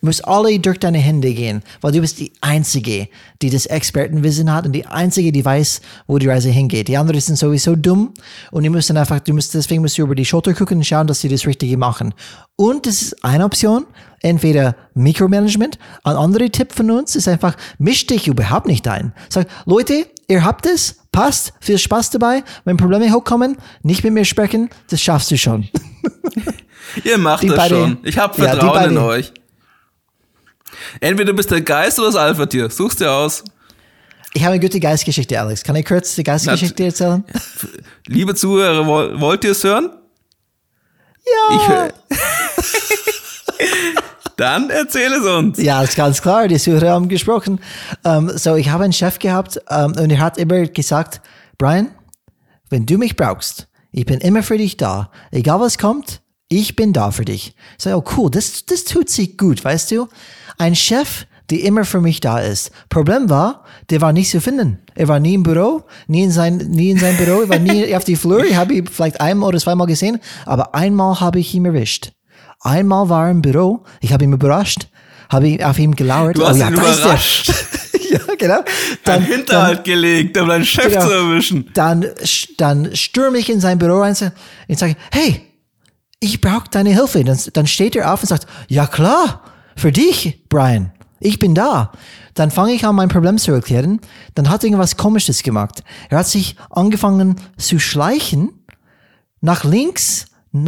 [0.00, 3.08] Du musst alle durch deine Hände gehen, weil du bist die Einzige,
[3.42, 6.88] die das Expertenwissen hat und die Einzige, die weiß, wo die Reise hingeht.
[6.88, 8.14] Die anderen sind sowieso dumm
[8.50, 11.06] und die müssen einfach, du musst, deswegen musst du über die Schulter gucken und schauen,
[11.06, 12.14] dass sie das Richtige machen.
[12.56, 13.86] Und das ist eine Option,
[14.22, 15.78] entweder Mikromanagement.
[16.04, 19.12] Ein anderer Tipp von uns ist einfach, misch dich überhaupt nicht ein.
[19.28, 22.42] Sag, Leute, ihr habt es, passt, viel Spaß dabei.
[22.64, 25.68] Wenn Probleme hochkommen, nicht mit mir sprechen, das schaffst du schon.
[27.04, 27.98] ihr macht die das beide, schon.
[28.02, 29.32] Ich habe Vertrauen ja, in euch.
[31.00, 32.70] Entweder du bist der Geist oder das Alpha-Tier.
[32.70, 33.44] Such's dir aus.
[34.32, 35.64] Ich habe eine gute Geistgeschichte, Alex.
[35.64, 37.24] Kann ich kurz die Geistgeschichte erzählen?
[38.06, 39.90] Liebe Zuhörer, wollt ihr es hören?
[41.26, 41.90] Ja.
[42.08, 42.18] Ich
[44.36, 45.58] Dann erzähl es uns.
[45.58, 46.48] Ja, ist ganz klar.
[46.48, 47.60] Die Zuhörer haben gesprochen.
[48.04, 51.20] Um, ähm, so, ich habe einen Chef gehabt um, und er hat immer gesagt,
[51.58, 51.90] Brian,
[52.70, 55.10] wenn du mich brauchst, Ich bin immer für dich da.
[55.32, 57.54] Egal was kommt, ich bin da für dich.
[57.76, 60.08] Ich sage, oh cool, das, das tut sich gut, weißt du?
[60.60, 62.70] Ein Chef, der immer für mich da ist.
[62.90, 64.78] Problem war, der war nicht zu finden.
[64.94, 67.96] Er war nie im Büro, nie in sein, nie in sein Büro, er war nie
[67.96, 68.44] auf die Flur.
[68.44, 72.12] Ich habe ihn vielleicht einmal oder zweimal gesehen, aber einmal habe ich ihn erwischt.
[72.60, 74.88] Einmal war er im Büro, ich habe ihn überrascht,
[75.30, 76.36] habe ihn auf ihm gelauert.
[76.36, 76.78] Du hast oh, ja, ihn er.
[76.78, 77.48] überrascht.
[78.10, 78.60] ja, genau.
[79.04, 81.06] Dann, Hinterhalt gelegt, um deinen Chef Genau.
[81.06, 81.70] zu erwischen.
[81.72, 82.04] dann,
[82.58, 84.14] dann stürme ich in sein Büro rein
[84.68, 85.40] und sage, hey,
[86.20, 87.24] ich brauche deine Hilfe.
[87.24, 89.42] Dann, dann steht er auf und sagt, ja klar,
[89.76, 91.92] für dich, Brian, ich bin da.
[92.34, 94.00] Dann fange ich an, mein Problem zu erklären.
[94.34, 95.82] Dann hat er irgendwas Komisches gemacht.
[96.08, 98.50] Er hat sich angefangen zu schleichen
[99.40, 100.26] nach links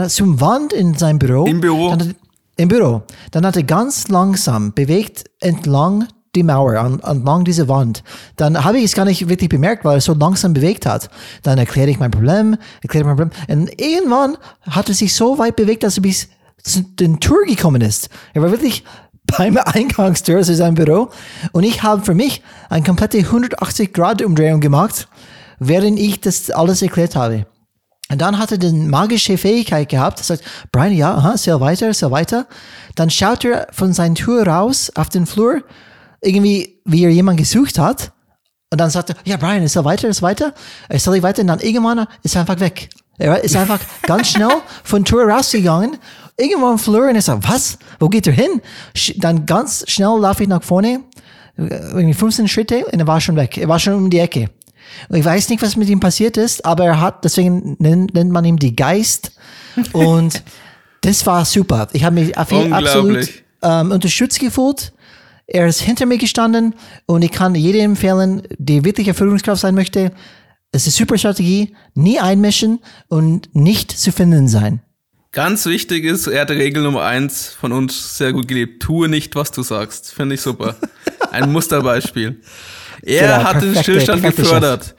[0.09, 1.47] zum Wand in sein Büro.
[1.47, 1.91] Im Büro?
[1.97, 2.15] Dann
[2.57, 3.03] Im Büro.
[3.31, 8.03] Dann hat er ganz langsam bewegt entlang die Mauer, an, entlang diese Wand.
[8.37, 11.11] Dann habe ich es gar nicht wirklich bemerkt, weil er so langsam bewegt hat.
[11.43, 13.38] Dann erkläre ich mein Problem, erkläre mein Problem.
[13.49, 16.29] Und irgendwann hat er sich so weit bewegt, dass er bis
[16.62, 18.09] zu den Tür gekommen ist.
[18.35, 18.85] Er war wirklich
[19.37, 21.11] beim Eingangstür zu seinem Büro.
[21.53, 25.09] Und ich habe für mich eine komplette 180-Grad-Umdrehung gemacht,
[25.59, 27.46] während ich das alles erklärt habe.
[28.11, 31.94] Und dann hat er die magische Fähigkeit gehabt, er sagt, Brian, ja, aha, sehr weiter,
[31.94, 32.46] sehr weiter.
[32.94, 35.62] Dann schaut er von seiner Tür raus auf den Flur,
[36.20, 38.12] irgendwie, wie er jemand gesucht hat.
[38.70, 40.55] Und dann sagt er, ja, Brian, ist er weiter, ist er weiter?
[40.88, 41.40] Er soll ich weiter?
[41.40, 42.90] Und dann irgendwann ist er einfach weg.
[43.18, 45.98] Er ist einfach ganz schnell von Tür rausgegangen.
[46.43, 47.79] Irgendwann im Flur und er sagt, was?
[47.99, 48.61] Wo geht er hin?
[49.17, 51.01] Dann ganz schnell laufe ich nach vorne,
[51.57, 53.59] irgendwie 15 Schritte und er war schon weg.
[53.59, 54.51] Er war schon um die Ecke.
[55.09, 58.31] Und ich weiß nicht, was mit ihm passiert ist, aber er hat, deswegen nennt, nennt
[58.31, 59.33] man ihn die Geist.
[59.93, 60.43] Und
[61.01, 61.89] das war super.
[61.93, 63.29] Ich habe mich absolut
[63.63, 64.93] ähm, unterstützt gefühlt.
[65.47, 66.75] Er ist hinter mir gestanden
[67.07, 70.13] und ich kann jedem empfehlen, die wirkliche Führungskraft sein möchte.
[70.71, 72.79] Es ist eine super Strategie, nie einmischen
[73.09, 74.81] und nicht zu finden sein.
[75.33, 78.83] Ganz wichtig ist, er hat Regel Nummer eins von uns sehr gut gelebt.
[78.83, 80.12] Tue nicht, was du sagst.
[80.12, 80.77] Finde ich super.
[81.31, 82.40] Ein Musterbeispiel.
[83.01, 84.95] Er Genau, hat den Stillstand perfekte gefördert.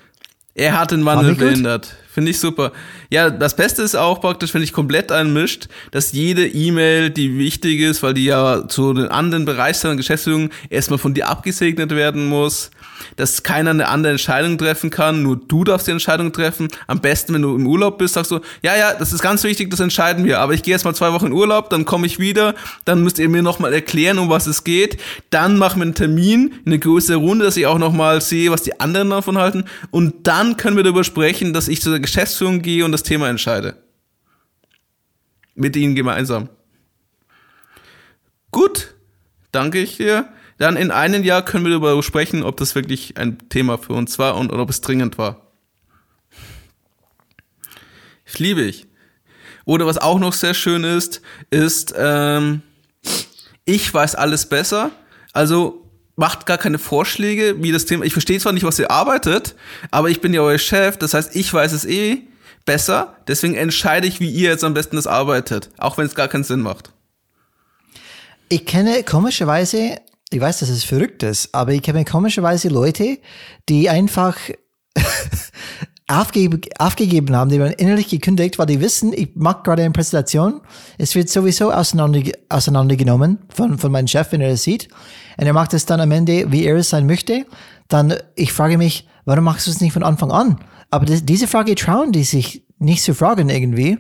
[0.56, 1.96] Er hat den Wandel behindert.
[2.14, 2.74] Finde ich super.
[3.10, 7.80] Ja, das Beste ist auch praktisch, wenn ich komplett einmischt, dass jede E-Mail, die wichtig
[7.80, 12.70] ist, weil die ja zu den anderen Bereichsleitern Geschäftsführung erstmal von dir abgesegnet werden muss,
[13.16, 16.68] dass keiner eine andere Entscheidung treffen kann, nur du darfst die Entscheidung treffen.
[16.86, 19.72] Am besten, wenn du im Urlaub bist, sagst du, ja, ja, das ist ganz wichtig,
[19.72, 22.20] das entscheiden wir, aber ich gehe jetzt mal zwei Wochen in Urlaub, dann komme ich
[22.20, 22.54] wieder,
[22.86, 24.98] dann müsst ihr mir nochmal erklären, um was es geht,
[25.32, 28.80] dann machen wir einen Termin, eine größere Runde, dass ich auch nochmal sehe, was die
[28.80, 32.86] anderen davon halten und dann können wir darüber sprechen, dass ich zu der Geschäftsführung gehe
[32.86, 33.82] und das Thema entscheide.
[35.56, 36.50] Mit ihnen gemeinsam.
[38.52, 38.94] Gut,
[39.52, 40.32] danke ich dir.
[40.60, 44.20] Dann in einem Jahr können wir darüber sprechen, ob das wirklich ein Thema für uns
[44.20, 45.52] war und, und ob es dringend war.
[48.26, 48.88] Das liebe ich.
[49.66, 52.62] Oder was auch noch sehr schön ist, ist, ähm,
[53.66, 54.92] ich weiß alles besser.
[55.32, 55.83] Also
[56.16, 58.06] macht gar keine Vorschläge, wie das Thema.
[58.06, 59.56] Ich verstehe zwar nicht, was ihr arbeitet,
[59.92, 60.98] aber ich bin ja euer Chef.
[60.98, 62.24] Das heißt, ich weiß es eh
[62.66, 63.18] besser.
[63.28, 66.44] Deswegen entscheide ich, wie ihr jetzt am besten das arbeitet, auch wenn es gar keinen
[66.44, 66.92] Sinn macht.
[68.50, 69.98] Ich kenne komischerweise,
[70.30, 73.18] ich weiß, dass es verrückt ist, aber ich kenne komischerweise Leute,
[73.70, 74.38] die einfach
[76.08, 80.62] aufge aufgegeben haben, die waren innerlich gekündigt, weil die wissen, ich mache gerade eine Präsentation,
[80.98, 84.90] es wird sowieso auseinander, auseinandergenommen von, von meinem Chef, wenn er es sieht,
[85.38, 87.46] und er macht es dann am Ende, wie er es sein möchte,
[87.88, 90.60] dann, ich frage mich, warum machst du es nicht von Anfang an?
[90.92, 94.00] Aber das, diese Frage trauen die sich nicht zu fragen irgendwie.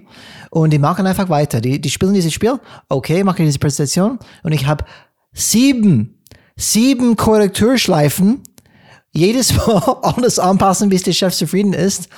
[0.51, 1.61] Und die machen einfach weiter.
[1.61, 4.19] Die, die spielen dieses Spiel, okay, mache diese Präsentation.
[4.43, 4.85] Und ich habe
[5.31, 6.21] sieben,
[6.55, 8.41] sieben Korrekturschleifen
[9.13, 12.09] jedes Mal alles anpassen, bis der Chef zufrieden ist.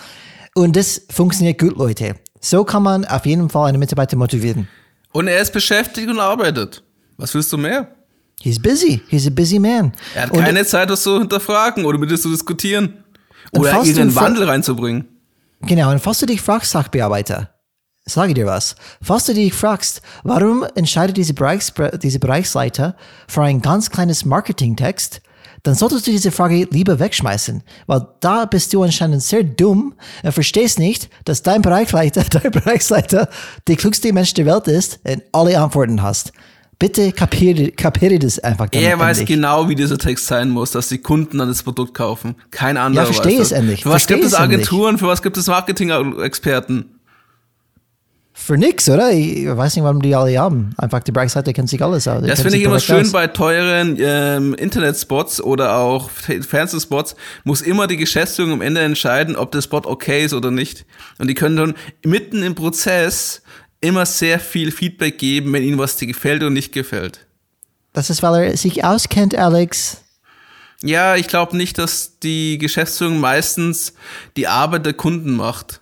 [0.56, 2.16] Und das funktioniert gut, Leute.
[2.42, 4.68] So kann man auf jeden Fall einen Mitarbeiter motivieren.
[5.12, 6.84] Und er ist beschäftigt und arbeitet.
[7.18, 7.96] Was willst du mehr?
[8.42, 9.02] He's busy.
[9.08, 9.94] He's a busy man.
[10.14, 13.04] Er hat Und keine Zeit, das zu hinterfragen oder mit dir zu diskutieren.
[13.52, 15.08] Oder irgendeinen Wandel reinzubringen.
[15.62, 17.50] Genau, und falls du dich fragst, Sachbearbeiter,
[18.06, 18.76] sage dir was.
[19.02, 22.96] Falls du dich fragst, warum entscheidet diese, Bereichs diese Bereichsleiter
[23.28, 25.22] für ein ganz kleines Marketingtext,
[25.66, 30.32] dann solltest du diese Frage lieber wegschmeißen, weil da bist du anscheinend sehr dumm und
[30.32, 33.28] verstehst nicht, dass dein Bereichsleiter, dein Bereichsleiter
[33.68, 36.32] der klügste Mensch der Welt ist und alle Antworten hast.
[36.78, 38.68] Bitte kapiere, kapiere das einfach.
[38.72, 39.38] Er weiß endlich.
[39.38, 42.36] genau, wie dieser Text sein muss, dass die Kunden dann das Produkt kaufen.
[42.52, 43.60] Kein anderer Ja, verstehe weiß es das.
[43.60, 43.84] endlich.
[43.84, 44.60] Für was Verstehe gibt es es endlich.
[44.60, 46.95] Agenturen, für was gibt es Marketing-Experten?
[48.46, 49.12] Für nix, oder?
[49.12, 50.76] Ich weiß nicht, warum die alle haben.
[50.78, 52.24] Einfach die Brexit, kennt sich alles aus.
[52.26, 53.12] Das finde ich immer schön aus.
[53.12, 59.52] bei teuren ähm, Internetspots oder auch Fernsehspots, muss immer die Geschäftsführung am Ende entscheiden, ob
[59.52, 60.86] der Spot okay ist oder nicht.
[61.18, 61.74] Und die können dann
[62.04, 63.42] mitten im Prozess
[63.82, 67.26] immer sehr viel Feedback geben, wenn ihnen was gefällt und nicht gefällt.
[67.94, 70.04] Das ist, weil er sich auskennt, Alex.
[70.84, 73.94] Ja, ich glaube nicht, dass die Geschäftsführung meistens
[74.38, 75.82] die Arbeit der Kunden macht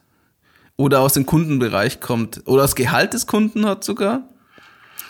[0.78, 4.30] oder aus dem Kundenbereich kommt oder das Gehalt des Kunden hat sogar.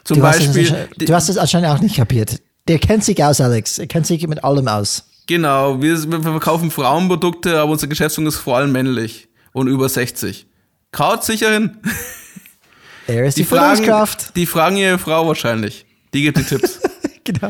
[0.04, 0.70] Zum du Beispiel.
[0.72, 2.42] Hast du hast es anscheinend auch nicht kapiert.
[2.68, 3.78] Der kennt sich aus, Alex.
[3.78, 5.06] Er kennt sich mit allem aus.
[5.28, 10.48] Genau, wir, wir verkaufen Frauenprodukte, aber unsere Geschäftsführung ist vor allem männlich und über 60.
[10.92, 11.78] Kaut sicher hin.
[13.06, 15.86] Er ist die, die fragen, Die fragen ihre Frau wahrscheinlich.
[16.14, 16.80] Die gibt die Tipps.
[17.26, 17.50] genau.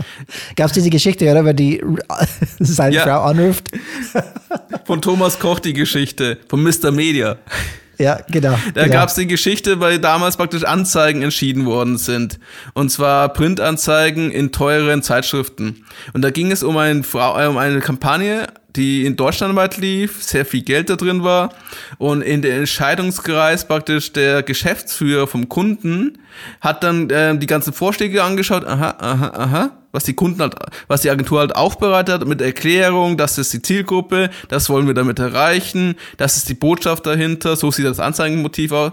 [0.56, 1.46] Gab es diese Geschichte, oder?
[1.46, 1.80] Wenn die
[2.60, 3.04] seine ja.
[3.04, 3.70] Frau anruft.
[4.86, 6.40] Von Thomas Koch die Geschichte.
[6.48, 6.92] Von Mr.
[6.92, 7.38] Media.
[8.04, 8.58] Ja, genau.
[8.74, 8.94] Da genau.
[8.94, 12.38] gab es die Geschichte, weil damals praktisch Anzeigen entschieden worden sind.
[12.74, 15.86] Und zwar Printanzeigen in teuren Zeitschriften.
[16.12, 20.24] Und da ging es um, ein, äh, um eine Kampagne, die in Deutschland weit lief,
[20.24, 21.54] sehr viel Geld da drin war
[21.98, 26.18] und in der Entscheidungskreis praktisch der Geschäftsführer vom Kunden
[26.62, 30.56] hat dann äh, die ganzen Vorschläge angeschaut, aha, aha, aha, was die Kunden halt,
[30.88, 34.96] was die Agentur halt aufbereitet hat mit Erklärung, das ist die Zielgruppe, das wollen wir
[34.96, 38.92] damit erreichen, das ist die Botschaft dahinter, so sieht das Anzeigenmotiv aus.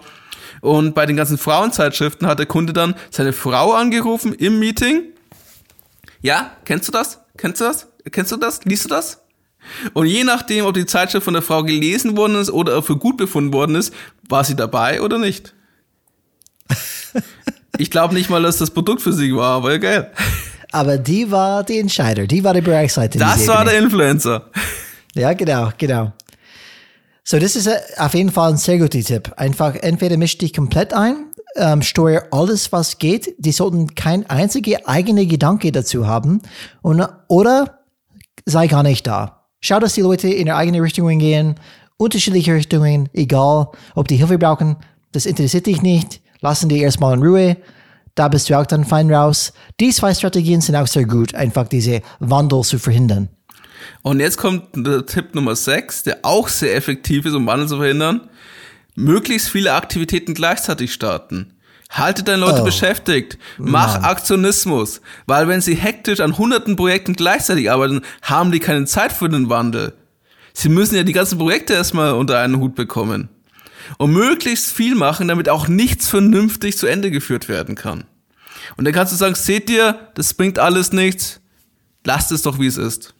[0.61, 5.05] Und bei den ganzen Frauenzeitschriften hat der Kunde dann seine Frau angerufen im Meeting.
[6.21, 7.21] Ja, kennst du das?
[7.39, 7.87] Kennst du das?
[8.11, 8.63] Kennst du das?
[8.65, 9.20] Liest du das?
[9.95, 13.17] Und je nachdem, ob die Zeitschrift von der Frau gelesen worden ist oder für gut
[13.17, 13.95] befunden worden ist,
[14.29, 15.55] war sie dabei oder nicht.
[17.79, 20.13] Ich glaube nicht mal, dass das Produkt für sie war, aber geil.
[20.71, 23.19] Aber die war die Entscheider, die war die Bereichsseite.
[23.19, 24.51] Das war der Influencer.
[25.15, 26.13] Ja, genau, genau.
[27.25, 29.33] So, das ist äh, auf jeden Fall ein sehr guter Tipp.
[29.37, 33.35] Einfach entweder misch dich komplett ein, ähm, steuer alles, was geht.
[33.39, 36.43] Die sollten kein einziger eigene Gedanke dazu haben.
[36.83, 37.81] Und, oder
[38.47, 39.40] sei gar nicht da.
[39.61, 41.57] Schau, dass die Leute in ihre eigene Richtung gehen,
[41.99, 44.77] unterschiedliche Richtungen, egal, ob die Hilfe brauchen,
[45.13, 47.57] das interessiert dich nicht, lassen die erstmal in Ruhe,
[48.15, 49.53] da bist du auch dann fein raus.
[49.79, 53.29] Die zwei Strategien sind auch sehr gut, einfach diese Wandel zu verhindern.
[54.03, 57.77] Und jetzt kommt der Tipp Nummer 6, der auch sehr effektiv ist, um Wandel zu
[57.77, 58.29] verhindern.
[58.95, 61.55] Möglichst viele Aktivitäten gleichzeitig starten.
[61.91, 62.65] Halte deine Leute oh.
[62.65, 63.37] beschäftigt.
[63.59, 64.05] Mach Mann.
[64.05, 65.01] Aktionismus.
[65.27, 69.51] Weil wenn sie hektisch an hunderten Projekten gleichzeitig arbeiten, haben die keine Zeit für den
[69.51, 69.95] Wandel.
[70.53, 73.29] Sie müssen ja die ganzen Projekte erstmal unter einen Hut bekommen.
[73.99, 78.05] Und möglichst viel machen, damit auch nichts vernünftig zu Ende geführt werden kann.
[78.77, 81.41] Und dann kannst du sagen, seht ihr, das bringt alles nichts.
[82.05, 83.15] Lasst es doch, wie es ist.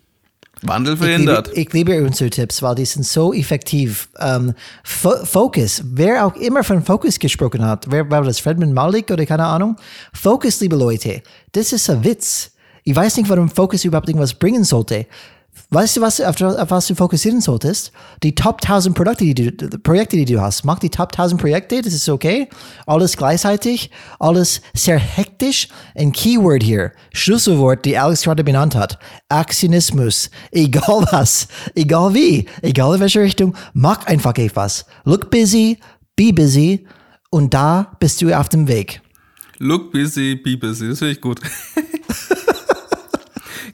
[0.63, 1.49] Wandel verhindert.
[1.49, 4.09] Ich liebe, ich liebe unsere Tipps, weil die sind so effektiv.
[4.19, 4.55] Um,
[4.85, 9.25] Fo Focus, wer auch immer von Focus gesprochen hat, wer war das, Fredman Malik oder
[9.27, 9.77] keine Ahnung?
[10.13, 12.53] Focus, liebe Leute, das ist ein Witz.
[12.85, 15.07] Ich weiß nicht, warum Focus überhaupt irgendwas bringen sollte.
[15.73, 17.93] Weißt du, was, auf, auf, was du fokussieren solltest?
[18.25, 20.65] Die Top 1000 Produkte, die du, Projekte, die du hast.
[20.65, 22.49] Mach die Top 1000 Projekte, das ist okay.
[22.87, 25.69] Alles gleichzeitig, alles sehr hektisch.
[25.95, 28.99] Ein Keyword hier, Schlüsselwort, die Alex gerade benannt hat.
[29.29, 30.31] Aktionismus.
[30.51, 31.47] Egal was,
[31.77, 34.87] egal wie, egal in welche Richtung, mach einfach etwas.
[35.05, 35.79] Look busy,
[36.17, 36.85] be busy
[37.31, 39.03] und da bist du auf dem Weg.
[39.59, 41.41] Look busy, be busy, das finde ich gut.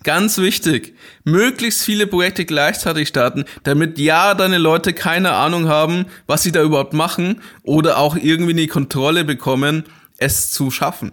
[0.07, 0.95] Ganz wichtig,
[1.25, 6.63] möglichst viele Projekte gleichzeitig starten, damit ja deine Leute keine Ahnung haben, was sie da
[6.63, 9.83] überhaupt machen oder auch irgendwie die Kontrolle bekommen,
[10.17, 11.11] es zu schaffen.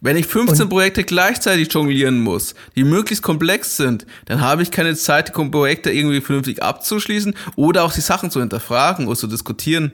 [0.00, 4.70] Wenn ich 15 Und Projekte gleichzeitig jonglieren muss, die möglichst komplex sind, dann habe ich
[4.70, 9.26] keine Zeit, die Projekte irgendwie vernünftig abzuschließen oder auch die Sachen zu hinterfragen oder zu
[9.26, 9.90] diskutieren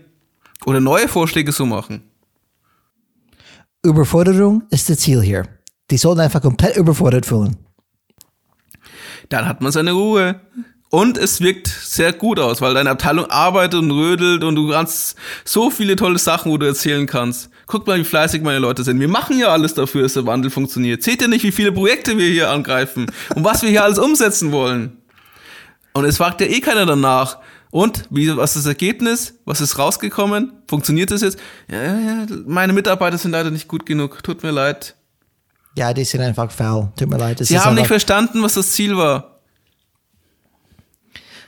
[0.67, 2.03] oder neue Vorschläge zu machen.
[3.83, 5.49] Überforderung ist das Ziel hier.
[5.91, 7.64] Die sollten einfach komplett überfordert fühlen
[9.29, 10.41] dann hat man seine Ruhe.
[10.91, 15.17] Und es wirkt sehr gut aus, weil deine Abteilung arbeitet und rödelt und du kannst
[15.45, 17.51] so viele tolle Sachen, wo du erzählen kannst.
[17.67, 19.01] Guck mal, wie fleißig meine Leute sind.
[19.01, 21.03] Wir machen ja alles dafür, dass der Wandel funktioniert.
[21.03, 24.53] Seht ihr nicht, wie viele Projekte wir hier angreifen und was wir hier alles umsetzen
[24.53, 24.99] wollen?
[25.95, 27.39] Und es fragt ja eh keiner danach.
[27.71, 29.41] Und wie, was ist das Ergebnis?
[29.47, 30.53] Was ist rausgekommen?
[30.69, 31.41] Funktioniert das jetzt?
[31.69, 34.23] Ja, ja, meine Mitarbeiter sind leider nicht gut genug.
[34.23, 34.95] Tut mir leid.
[35.77, 36.93] Ja, die sind einfach faul.
[36.97, 37.41] Tut mir leid.
[37.41, 39.41] Das Sie haben nicht verstanden, was das Ziel war.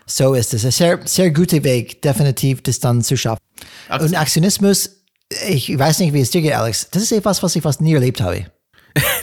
[0.06, 0.64] So ist es.
[0.64, 3.42] Ein sehr, sehr guter Weg, definitiv das dann zu schaffen.
[3.88, 5.02] Ach, Und Aktionismus,
[5.48, 6.88] ich weiß nicht, wie es dir geht, Alex.
[6.90, 8.46] Das ist etwas, was ich fast nie erlebt habe.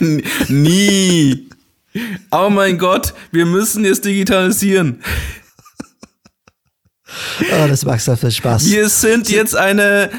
[0.48, 1.48] nie.
[2.30, 5.02] Oh mein Gott, wir müssen jetzt digitalisieren.
[7.52, 8.64] Oh, das macht so viel Spaß.
[8.64, 10.10] Wir sind jetzt eine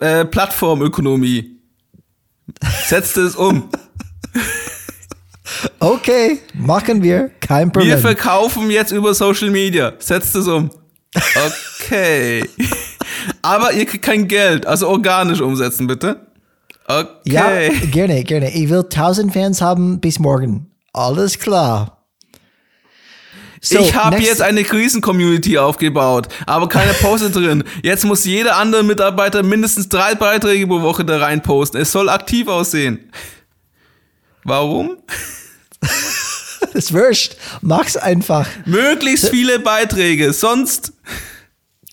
[0.00, 1.53] äh, Plattformökonomie.
[2.86, 3.68] Setzt es um.
[5.78, 7.30] Okay, machen wir.
[7.40, 7.90] Kein Problem.
[7.90, 9.92] Wir verkaufen jetzt über Social Media.
[9.98, 10.70] Setzt es um.
[11.84, 12.48] Okay.
[13.42, 16.26] Aber ihr kriegt kein Geld, also organisch umsetzen, bitte.
[16.86, 17.08] Okay.
[17.24, 18.50] Ja, gerne, gerne.
[18.52, 20.70] Ich will 1000 Fans haben bis morgen.
[20.92, 22.03] Alles klar.
[23.64, 27.64] So, ich habe jetzt eine Krisen-Community aufgebaut, aber keine Poster drin.
[27.82, 31.78] Jetzt muss jeder andere Mitarbeiter mindestens drei Beiträge pro Woche da rein posten.
[31.78, 33.10] Es soll aktiv aussehen.
[34.44, 34.98] Warum?
[36.74, 37.36] das wurscht.
[37.62, 38.46] Mach's einfach.
[38.66, 40.92] Möglichst viele Beiträge, sonst.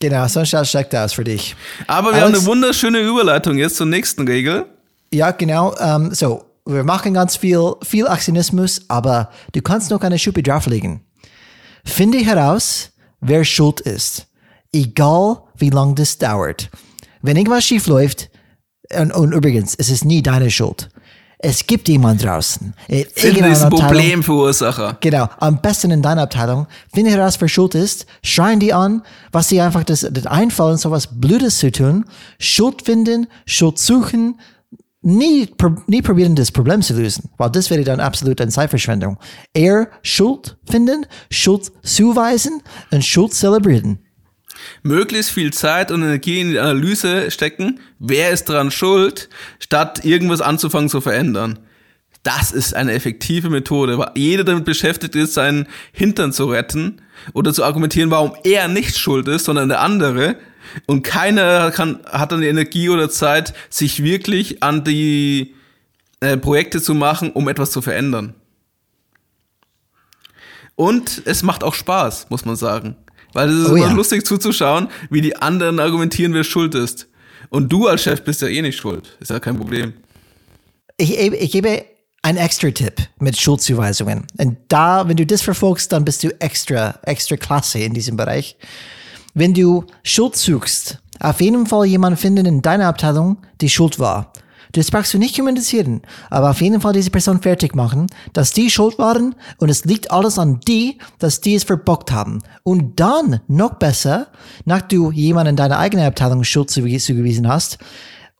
[0.02, 1.56] Genau, sonst steckt das für dich.
[1.88, 4.66] Aber wir Alex, haben eine wunderschöne Überleitung jetzt zur nächsten Regel.
[5.14, 5.70] Ja, genau.
[5.70, 10.44] Um, ähm, so, wir machen ganz viel, viel Aktionismus, aber du kannst noch eine Schuppe
[10.44, 11.02] drauflegen.
[11.84, 14.28] Finde heraus, wer schuld ist.
[14.74, 16.70] Egal, wie lang das dauert.
[17.22, 18.30] Wenn irgendwas schief läuft,
[18.98, 20.90] und, und übrigens, es ist nie deine Schuld.
[21.44, 22.74] Es gibt jemand draußen.
[23.16, 24.98] Finde das Problemverursacher.
[25.00, 25.28] Genau.
[25.40, 26.68] Am besten in deiner Abteilung.
[26.94, 28.06] Finde heraus, wer schuld ist.
[28.22, 29.02] Schreien die an,
[29.32, 32.06] was sie einfach das, das einfallen, so was Blödes zu tun.
[32.38, 34.40] Schuld finden, Schuld suchen,
[35.02, 35.50] nie,
[35.88, 39.18] nie probieren, das Problem zu lösen, weil das wäre dann absolut eine Zeitverschwendung.
[39.54, 44.00] Eher Schuld finden, Schuld zuweisen und Schuld zelebrieren.
[44.84, 49.30] Möglichst viel Zeit und Energie in die Analyse stecken, wer ist daran schuld,
[49.60, 51.60] statt irgendwas anzufangen zu verändern.
[52.24, 57.02] Das ist eine effektive Methode, weil jeder damit beschäftigt ist, seinen Hintern zu retten
[57.34, 60.36] oder zu argumentieren, warum er nicht schuld ist, sondern der andere
[60.88, 65.56] und keiner kann, hat dann die Energie oder Zeit, sich wirklich an die
[66.20, 68.36] äh, Projekte zu machen, um etwas zu verändern.
[70.76, 72.96] Und es macht auch Spaß, muss man sagen.
[73.34, 73.94] Weil es ist oh, immer ja.
[73.94, 77.08] lustig zuzuschauen, wie die anderen argumentieren, wer schuld ist.
[77.50, 79.18] Und du als Chef bist ja eh nicht schuld.
[79.20, 79.94] Ist ja kein Problem.
[80.98, 81.86] Ich, ich gebe
[82.22, 84.26] einen extra Tipp mit Schuldzuweisungen.
[84.38, 88.58] Und da, wenn du das verfolgst, dann bist du extra, extra klasse in diesem Bereich.
[89.34, 94.34] Wenn du Schuld suchst, auf jeden Fall jemanden finden in deiner Abteilung, die schuld war.
[94.74, 98.70] Das brauchst du nicht kommunizieren, aber auf jeden Fall diese Person fertig machen, dass die
[98.70, 102.40] schuld waren und es liegt alles an die, dass die es verbockt haben.
[102.64, 104.28] Und dann, noch besser,
[104.66, 107.80] nach du jemanden in deiner eigenen Abteilung Schuld zugewiesen hast,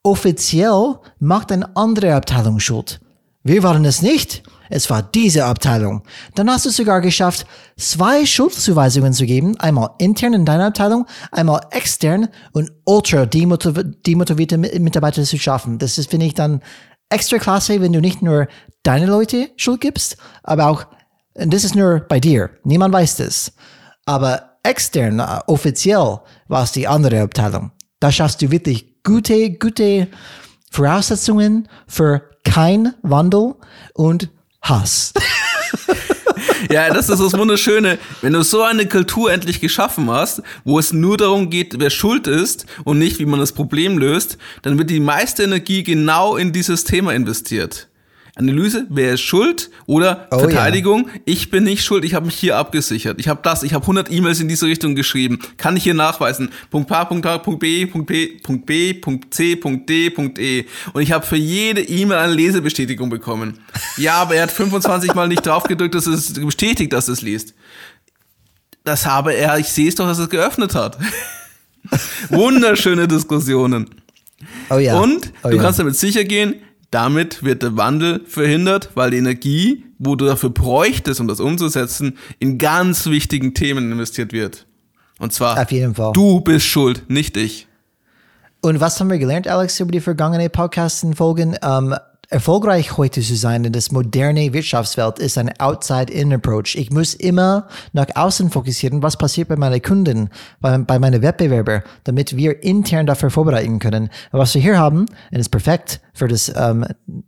[0.04, 3.02] offiziell macht eine andere Abteilung Schuld.
[3.44, 4.44] Wir waren es nicht.
[4.72, 6.04] Es war diese Abteilung.
[6.34, 7.46] Dann hast du es sogar geschafft,
[7.78, 9.60] zwei Schuldzuweisungen zu geben.
[9.60, 15.78] Einmal intern in deiner Abteilung, einmal extern und ultra demotivierte Mitarbeiter zu schaffen.
[15.78, 16.62] Das ist, finde ich, dann
[17.10, 18.48] extra klasse, wenn du nicht nur
[18.84, 20.86] deine Leute Schuld gibst, aber auch,
[21.34, 22.50] und das ist nur bei dir.
[22.64, 23.52] Niemand weiß das.
[24.06, 27.72] Aber extern, äh, offiziell, war es die andere Abteilung.
[28.00, 30.08] Da schaffst du wirklich gute, gute
[30.72, 33.56] Voraussetzungen für kein Wandel
[33.94, 34.30] und
[34.62, 35.14] Hass.
[36.72, 37.98] ja, das ist das Wunderschöne.
[38.22, 42.28] Wenn du so eine Kultur endlich geschaffen hast, wo es nur darum geht, wer schuld
[42.28, 46.54] ist und nicht, wie man das Problem löst, dann wird die meiste Energie genau in
[46.54, 47.88] dieses Thema investiert.
[48.36, 51.22] Analyse, wer ist schuld oder oh, Verteidigung, ja.
[51.26, 53.20] ich bin nicht schuld, ich habe mich hier abgesichert.
[53.20, 55.40] Ich habe das, ich habe 100 E-Mails in diese Richtung geschrieben.
[55.58, 56.50] Kann ich hier nachweisen.
[56.70, 60.40] Punkt A, Punkt A, Punkt B, Punkt B, Punkt B, Punkt C, Punkt D, Punkt
[60.40, 60.66] E.
[60.94, 63.60] Und ich habe für jede E-Mail eine Lesebestätigung bekommen.
[63.98, 67.54] Ja, aber er hat 25 Mal nicht drauf gedrückt, dass es bestätigt, dass es liest.
[68.84, 70.98] Das habe er, ich sehe es doch, dass es geöffnet hat.
[72.30, 73.90] Wunderschöne Diskussionen.
[74.70, 74.98] Oh ja.
[75.00, 75.62] Und oh du ja.
[75.62, 76.56] kannst damit sicher gehen,
[76.92, 82.18] damit wird der Wandel verhindert, weil die Energie, wo du dafür bräuchtest, um das umzusetzen,
[82.40, 84.68] in ganz wichtigen Themen investiert wird.
[85.18, 86.12] Und zwar, Auf jeden Fall.
[86.14, 87.68] du bist schuld, nicht ich.
[88.62, 91.58] Und was haben wir gelernt, Alex, über die vergangenen Podcasts-Folgen?
[91.64, 91.96] Um,
[92.32, 96.76] erfolgreich heute zu sein in das moderne Wirtschaftswelt ist ein Outside-In-Approach.
[96.76, 100.30] Ich muss immer nach außen fokussieren, was passiert bei meinen Kunden,
[100.62, 104.10] bei, bei meinen Wettbewerber, damit wir intern dafür vorbereiten können.
[104.32, 106.86] was wir hier haben, und ist perfekt für das, ähm,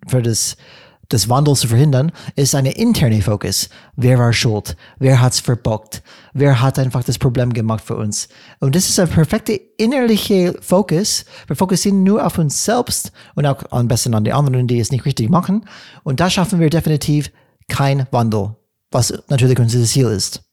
[0.07, 0.55] für das
[1.11, 3.69] des Wandels zu verhindern, ist eine interne Fokus.
[3.95, 4.75] Wer war schuld?
[4.99, 6.01] Wer hat's verbockt?
[6.33, 8.29] Wer hat einfach das Problem gemacht für uns?
[8.59, 11.25] Und das ist ein perfekter innerlicher Fokus.
[11.47, 14.91] Wir fokussieren nur auf uns selbst und auch am besten an die anderen, die es
[14.91, 15.65] nicht richtig machen.
[16.03, 17.31] Und da schaffen wir definitiv
[17.67, 18.55] kein Wandel,
[18.91, 20.43] was natürlich unser Ziel ist.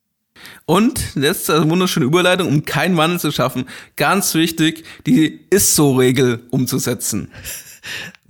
[0.65, 3.67] Und jetzt eine wunderschöne Überleitung, um keinen Wandel zu schaffen.
[3.97, 7.31] Ganz wichtig, die Ist-so-Regel umzusetzen.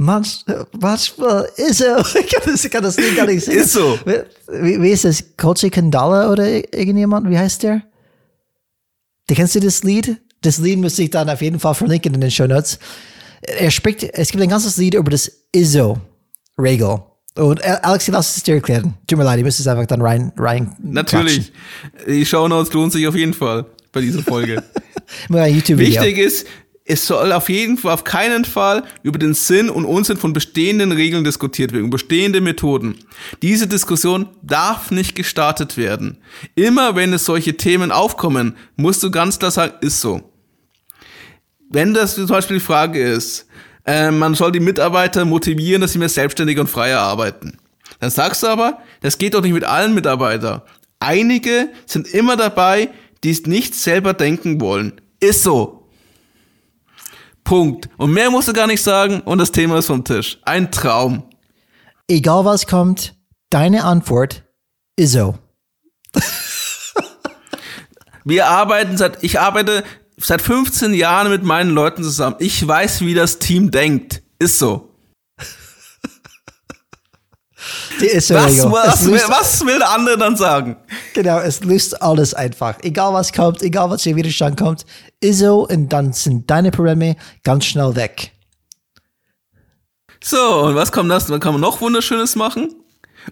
[0.02, 3.58] Manchmal ist er, ich kann das, ich kann das nicht gar nicht sehen.
[3.58, 3.98] Ist so.
[4.48, 5.22] Wie, wie ist das?
[5.36, 7.28] Kochi Kandala oder irgendjemand?
[7.28, 7.82] Wie heißt der?
[9.26, 10.16] Du kennst du das Lied?
[10.40, 12.78] Das Lied muss ich dann auf jeden Fall verlinken in den Show Notes.
[13.42, 17.02] er spricht, es gibt ein ganzes Lied über das ISO-Regel.
[17.34, 18.94] Und äh, Alex, lass es dir erklären.
[19.06, 20.74] Tut mir leid, ich müsste es einfach dann rein, rein.
[20.82, 21.52] Natürlich.
[22.08, 24.64] Die Shownotes lohnt sich auf jeden Fall bei dieser Folge.
[25.28, 26.46] Wichtig ist,
[26.90, 30.90] es soll auf jeden Fall, auf keinen Fall über den Sinn und Unsinn von bestehenden
[30.90, 32.96] Regeln diskutiert werden, bestehende Methoden.
[33.42, 36.18] Diese Diskussion darf nicht gestartet werden.
[36.56, 40.32] Immer wenn es solche Themen aufkommen, musst du ganz klar sagen, ist so.
[41.68, 43.46] Wenn das zum Beispiel die Frage ist,
[43.86, 47.58] äh, man soll die Mitarbeiter motivieren, dass sie mehr selbstständig und freier arbeiten.
[48.00, 50.62] Dann sagst du aber, das geht doch nicht mit allen Mitarbeitern.
[50.98, 52.88] Einige sind immer dabei,
[53.22, 55.00] die es nicht selber denken wollen.
[55.20, 55.79] Ist so.
[57.44, 57.88] Punkt.
[57.96, 60.38] Und mehr musst du gar nicht sagen und das Thema ist vom Tisch.
[60.44, 61.24] Ein Traum.
[62.08, 63.14] Egal was kommt,
[63.50, 64.44] deine Antwort
[64.96, 65.38] ist so.
[68.24, 69.84] Wir arbeiten seit, ich arbeite
[70.16, 72.36] seit 15 Jahren mit meinen Leuten zusammen.
[72.38, 74.22] Ich weiß, wie das Team denkt.
[74.38, 74.89] Ist so.
[78.00, 80.76] Was, was, will, was will der andere dann sagen?
[81.14, 82.78] Genau, es löst alles einfach.
[82.82, 84.84] Egal was kommt, egal was der Widerstand kommt,
[85.20, 88.32] ist so und dann sind deine Probleme ganz schnell weg.
[90.22, 91.30] So, und was kommt das?
[91.30, 92.74] Was kann man noch Wunderschönes machen?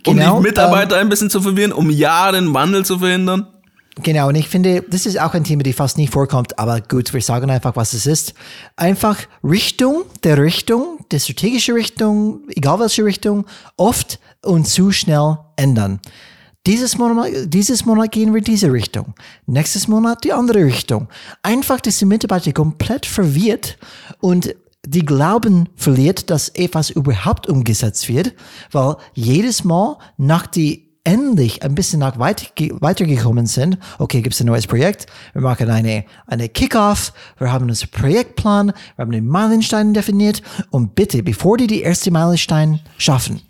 [0.07, 3.47] Um genau, die Mitarbeiter ähm, ein bisschen zu verwirren, um ja den Wandel zu verhindern?
[4.03, 7.12] Genau, und ich finde, das ist auch ein Thema, die fast nie vorkommt, aber gut,
[7.12, 8.34] wir sagen einfach, was es ist.
[8.76, 13.44] Einfach Richtung der Richtung, der strategische Richtung, egal welche Richtung,
[13.76, 16.01] oft und zu schnell ändern.
[16.66, 19.14] Dieses Monat, dieses Monat gehen wir diese Richtung.
[19.46, 21.09] Nächstes Monat die andere Richtung.
[21.42, 23.78] Einfach, dass die Mitarbeiter komplett verwirrt
[24.20, 24.55] und
[24.86, 28.34] die Glauben verliert, dass etwas überhaupt umgesetzt wird,
[28.70, 32.46] weil jedes Mal nach die endlich ein bisschen nach weiter,
[32.80, 37.64] weitergekommen sind, okay, gibt es ein neues Projekt, wir machen eine, eine Kickoff, wir haben
[37.64, 43.40] einen Projektplan, wir haben den Meilenstein definiert und bitte, bevor die die erste Meilenstein schaffen,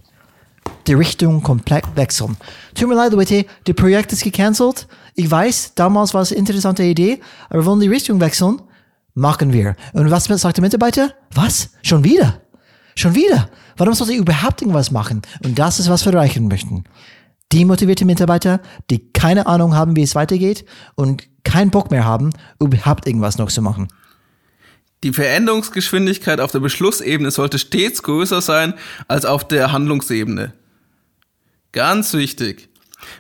[0.87, 2.37] die Richtung komplett wechseln.
[2.77, 4.87] Tut mir leid, Leute, das Projekt ist gecancelt.
[5.17, 8.63] Ich weiß, damals war es eine interessante Idee, aber wir wollen die Richtung wechseln.
[9.15, 9.75] Machen wir.
[9.95, 11.13] Und was sagt der Mitarbeiter?
[11.35, 11.71] Was?
[11.83, 12.41] Schon wieder?
[12.95, 13.51] Schon wieder?
[13.77, 15.23] Warum sollte ich überhaupt irgendwas machen?
[15.45, 16.85] Und das ist, was wir erreichen möchten
[17.53, 22.31] demotivierte Mitarbeiter, die keine Ahnung haben, wie es weitergeht und keinen Bock mehr haben,
[22.61, 23.89] überhaupt irgendwas noch zu machen.
[25.05, 28.75] Die Veränderungsgeschwindigkeit auf der Beschlussebene sollte stets größer sein
[29.07, 30.53] als auf der Handlungsebene.
[31.73, 32.69] Ganz wichtig.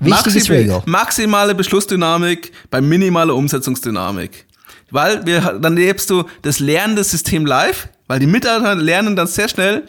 [0.00, 4.46] Wichtiges Maxi Maximale Beschlussdynamik bei minimaler Umsetzungsdynamik.
[4.90, 9.48] Weil wir, dann lebst du das lernende System live, weil die Mitarbeiter lernen dann sehr
[9.48, 9.84] schnell,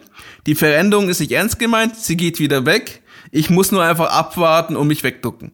[0.46, 3.02] die Veränderung ist nicht ernst gemeint, sie geht wieder weg
[3.32, 5.52] ich muss nur einfach abwarten und mich wegducken.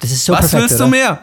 [0.00, 0.84] Das ist so Was perfekt, willst oder?
[0.84, 1.20] du mehr?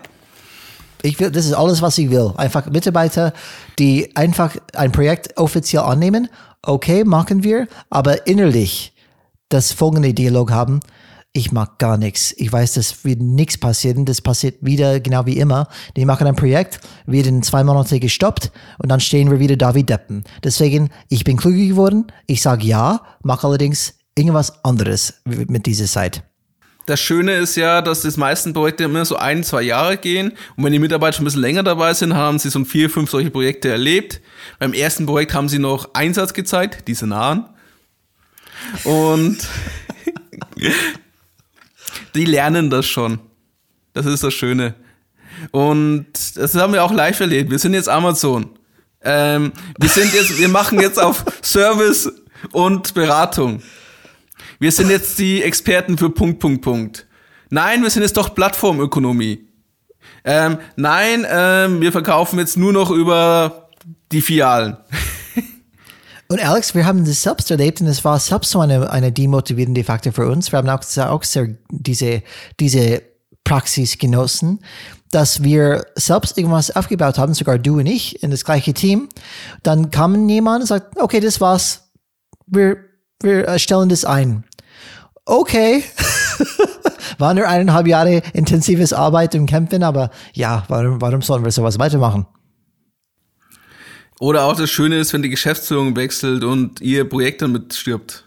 [1.03, 2.33] Ich will, das ist alles, was ich will.
[2.37, 3.33] Einfach Mitarbeiter,
[3.79, 6.29] die einfach ein Projekt offiziell annehmen.
[6.61, 8.93] Okay, machen wir, aber innerlich
[9.49, 10.79] das folgende Dialog haben.
[11.33, 12.33] Ich mag gar nichts.
[12.37, 14.05] Ich weiß, das wird nichts passieren.
[14.05, 15.67] Das passiert wieder genau wie immer.
[15.95, 19.73] Die machen ein Projekt, wird in zwei Monate gestoppt und dann stehen wir wieder da
[19.73, 20.25] wie Deppen.
[20.43, 22.07] Deswegen, ich bin klüger geworden.
[22.27, 26.23] Ich sage ja, mache allerdings irgendwas anderes mit dieser Zeit.
[26.85, 30.33] Das Schöne ist ja, dass die meisten Projekte immer so ein, zwei Jahre gehen.
[30.55, 33.09] Und wenn die Mitarbeiter schon ein bisschen länger dabei sind, haben sie so vier, fünf
[33.09, 34.19] solche Projekte erlebt.
[34.59, 37.45] Beim ersten Projekt haben sie noch Einsatz gezeigt, diese nahen.
[38.83, 39.37] Und
[42.15, 43.19] die lernen das schon.
[43.93, 44.75] Das ist das Schöne.
[45.51, 47.51] Und das haben wir auch live erlebt.
[47.51, 48.49] Wir sind jetzt Amazon.
[49.03, 52.11] Ähm, wir sind jetzt, wir machen jetzt auf Service
[52.51, 53.61] und Beratung
[54.61, 57.07] wir sind jetzt die Experten für Punkt, Punkt, Punkt.
[57.49, 59.47] Nein, wir sind jetzt doch Plattformökonomie.
[60.23, 63.69] Ähm, nein, ähm, wir verkaufen jetzt nur noch über
[64.11, 64.77] die Filialen.
[66.27, 69.83] Und Alex, wir haben das selbst erlebt und es war selbst so eine, eine demotivierende
[69.83, 70.51] Faktor für uns.
[70.51, 72.21] Wir haben auch, auch sehr diese,
[72.59, 73.01] diese
[73.43, 74.59] Praxis genossen,
[75.09, 79.09] dass wir selbst irgendwas aufgebaut haben, sogar du und ich in das gleiche Team.
[79.63, 81.89] Dann kam jemand und sagt, okay, das war's.
[82.45, 82.77] Wir,
[83.23, 84.45] wir stellen das ein
[85.25, 85.83] okay.
[87.17, 91.77] War nur eineinhalb Jahre intensives Arbeit und Kämpfen, aber ja, warum, warum sollen wir sowas
[91.77, 92.25] weitermachen?
[94.19, 98.25] Oder auch das Schöne ist, wenn die Geschäftsführung wechselt und ihr Projekt damit stirbt.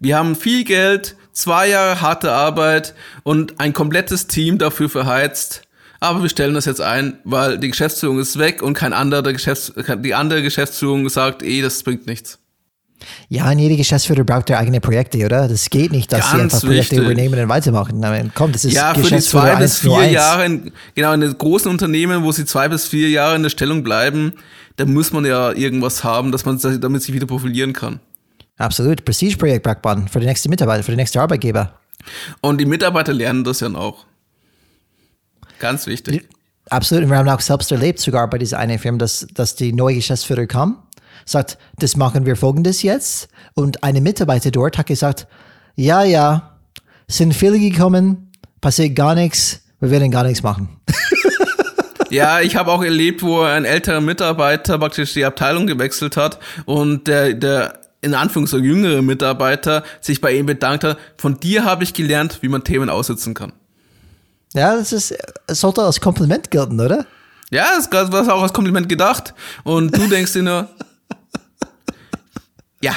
[0.00, 5.62] Wir haben viel Geld, zwei Jahre harte Arbeit und ein komplettes Team dafür verheizt.
[6.00, 9.72] Aber wir stellen das jetzt ein, weil die Geschäftsführung ist weg und kein anderer Geschäfts
[9.76, 12.38] die andere Geschäftsführung sagt, eh, das bringt nichts.
[13.28, 15.48] Ja, und jeder Geschäftsführer braucht ja eigene Projekte, oder?
[15.48, 16.98] Das geht nicht, dass sie Ganz einfach Projekte wichtig.
[16.98, 18.00] übernehmen und weitermachen.
[18.00, 20.10] Mean, komm, das ist Ja, für die zwei bis 1 nur vier.
[20.10, 23.50] Jahre, in, genau, in den großen Unternehmen, wo sie zwei bis vier Jahre in der
[23.50, 24.32] Stellung bleiben,
[24.76, 28.00] da muss man ja irgendwas haben, dass man damit sich wieder profilieren kann.
[28.56, 29.04] Absolut.
[29.04, 31.78] Prestigeprojekt braucht man für die nächste Mitarbeiter, für die nächste Arbeitgeber.
[32.40, 34.06] Und die Mitarbeiter lernen das ja auch.
[35.58, 36.28] Ganz wichtig.
[36.70, 37.04] Absolut.
[37.04, 39.94] Und wir haben auch selbst erlebt, sogar bei dieser einen Firma, dass, dass die neue
[39.94, 40.82] Geschäftsführer kam,
[41.30, 43.28] sagt, das machen wir folgendes jetzt.
[43.54, 45.26] Und eine Mitarbeiter dort hat gesagt,
[45.74, 46.58] ja, ja,
[47.06, 50.68] sind viele gekommen, passiert gar nichts, wir werden gar nichts machen.
[52.10, 57.06] Ja, ich habe auch erlebt, wo ein älterer Mitarbeiter praktisch die Abteilung gewechselt hat und
[57.06, 60.98] der, der in Anführungszeichen jüngere Mitarbeiter sich bei ihm bedankt hat.
[61.16, 63.52] Von dir habe ich gelernt, wie man Themen aussitzen kann.
[64.54, 65.14] Ja, das ist,
[65.46, 67.04] es sollte als Kompliment gelten, oder?
[67.50, 69.34] Ja, das war auch als Kompliment gedacht.
[69.64, 70.68] Und du denkst dir nur,
[72.80, 72.96] ja,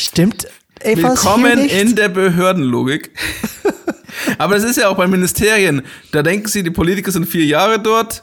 [0.00, 0.46] Stimmt
[0.80, 3.10] hier willkommen in der Behördenlogik.
[4.38, 5.82] Aber das ist ja auch bei Ministerien.
[6.12, 8.22] Da denken sie, die Politiker sind vier Jahre dort,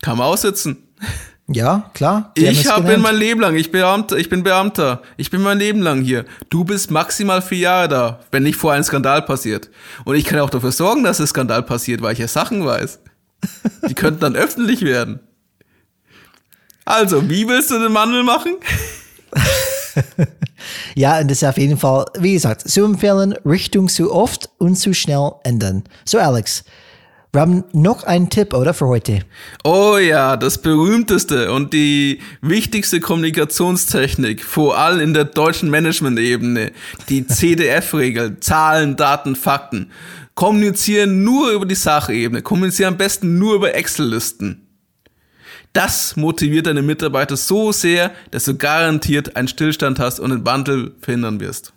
[0.00, 0.88] kann man aussitzen.
[1.48, 2.30] Ja, klar.
[2.36, 3.02] Ich habe gelernt.
[3.02, 6.24] mein Leben lang, ich, Beamter, ich bin Beamter, ich bin mein Leben lang hier.
[6.50, 9.70] Du bist maximal vier Jahre da, wenn nicht vorher ein Skandal passiert.
[10.04, 13.00] Und ich kann auch dafür sorgen, dass ein Skandal passiert, weil ich ja Sachen weiß.
[13.88, 15.18] Die könnten dann öffentlich werden.
[16.84, 18.54] Also, wie willst du den Mandel machen?
[20.94, 24.76] Ja, und das ist auf jeden Fall, wie gesagt, zu empfehlen, Richtung zu oft und
[24.76, 25.84] zu schnell ändern.
[26.04, 26.64] So, Alex,
[27.30, 29.20] wir haben noch einen Tipp, oder, für heute?
[29.62, 36.72] Oh ja, das berühmteste und die wichtigste Kommunikationstechnik, vor allem in der deutschen Management-Ebene,
[37.08, 39.90] die CDF-Regel, Zahlen, Daten, Fakten.
[40.34, 44.67] Kommunizieren nur über die Sachebene, kommunizieren am besten nur über Excel-Listen.
[45.78, 50.90] Das motiviert deine Mitarbeiter so sehr, dass du garantiert einen Stillstand hast und den Wandel
[51.00, 51.72] verhindern wirst.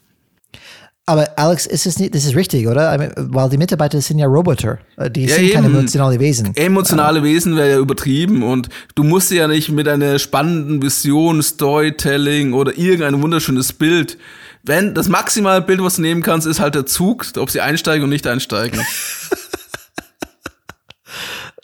[1.06, 2.98] Aber Alex, ist es nicht, das ist richtig, oder?
[2.98, 4.80] Mean, weil die Mitarbeiter sind ja Roboter.
[4.98, 5.76] Äh, Die Ja, sind keine eben.
[5.76, 6.56] emotionale Wesen.
[6.56, 12.54] Emotionale Wesen wäre ja übertrieben und du musst ja nicht mit einer spannenden Vision, Storytelling
[12.54, 14.18] oder irgendein wunderschönes Bild.
[14.64, 18.04] Wenn das maximale Bild, was du nehmen kannst, ist halt der Zug, ob sie einsteigen
[18.06, 18.82] und nicht einsteigen.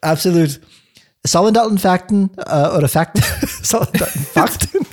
[0.01, 0.59] Absolut.
[1.27, 3.23] Sollen Daten Fakten, äh, oder Fakten,
[3.61, 4.85] sollen Daten Fakten,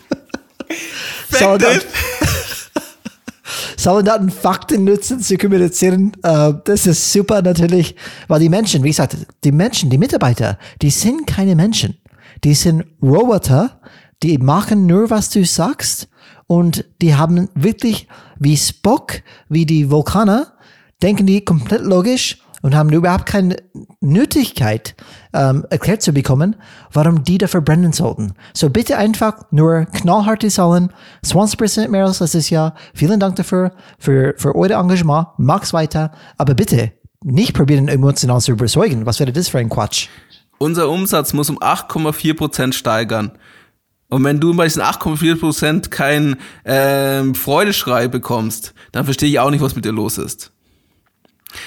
[1.31, 1.87] sollen Daten,
[3.77, 6.13] sollen Daten Fakten nutzen zu kommunizieren.
[6.23, 7.95] Äh, das ist super natürlich,
[8.27, 11.99] weil die Menschen, wie gesagt, die Menschen, die Mitarbeiter, die sind keine Menschen.
[12.43, 13.81] Die sind Roboter,
[14.23, 16.09] die machen nur, was du sagst
[16.49, 18.09] und die haben wirklich
[18.39, 20.53] wie Spock, wie die Vulkaner,
[21.01, 23.57] denken die komplett logisch und haben überhaupt keine
[24.01, 24.95] Nötigkeit
[25.35, 26.57] ähm, erklärt zu bekommen,
[26.91, 28.33] warum die da verbrennen sollten.
[28.55, 30.91] So bitte einfach nur knallharte Zahlen,
[31.23, 32.75] 20% mehr als letztes Jahr.
[32.95, 35.27] Vielen Dank dafür, für, für euer Engagement.
[35.37, 36.13] Mach's weiter.
[36.39, 36.93] Aber bitte
[37.23, 39.05] nicht probieren, emotional zu überzeugen.
[39.05, 40.09] Was wäre das für ein Quatsch?
[40.57, 43.33] Unser Umsatz muss um 8,4% steigern.
[44.09, 49.61] Und wenn du bei diesen 8,4% keinen ähm, Freudeschrei bekommst, dann verstehe ich auch nicht,
[49.61, 50.54] was mit dir los ist.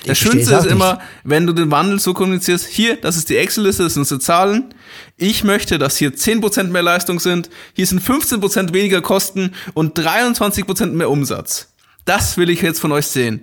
[0.05, 3.37] Das Ich Schönste ist immer, wenn du den Wandel so kommunizierst, hier, das ist die
[3.37, 4.73] Excel-Liste, das sind unsere Zahlen.
[5.15, 10.87] Ich möchte, dass hier 10% mehr Leistung sind, hier sind 15% weniger Kosten und 23%
[10.87, 11.73] mehr Umsatz.
[12.05, 13.41] Das will ich jetzt von euch sehen.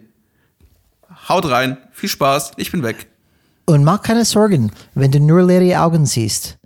[1.28, 3.06] Haut rein, viel Spaß, ich bin weg.
[3.66, 6.58] Und mach keine Sorgen, wenn du nur leere Augen siehst.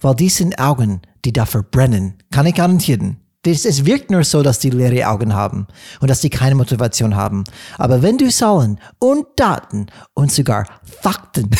[0.00, 2.14] Weil die sind Augen, die dafür brennen.
[2.30, 3.16] Kann ich garantieren.
[3.44, 5.66] Das, es wirkt nur so, dass die leere Augen haben
[6.00, 7.44] und dass die keine Motivation haben.
[7.78, 10.66] Aber wenn du Zahlen und Daten und sogar
[11.02, 11.50] Fakten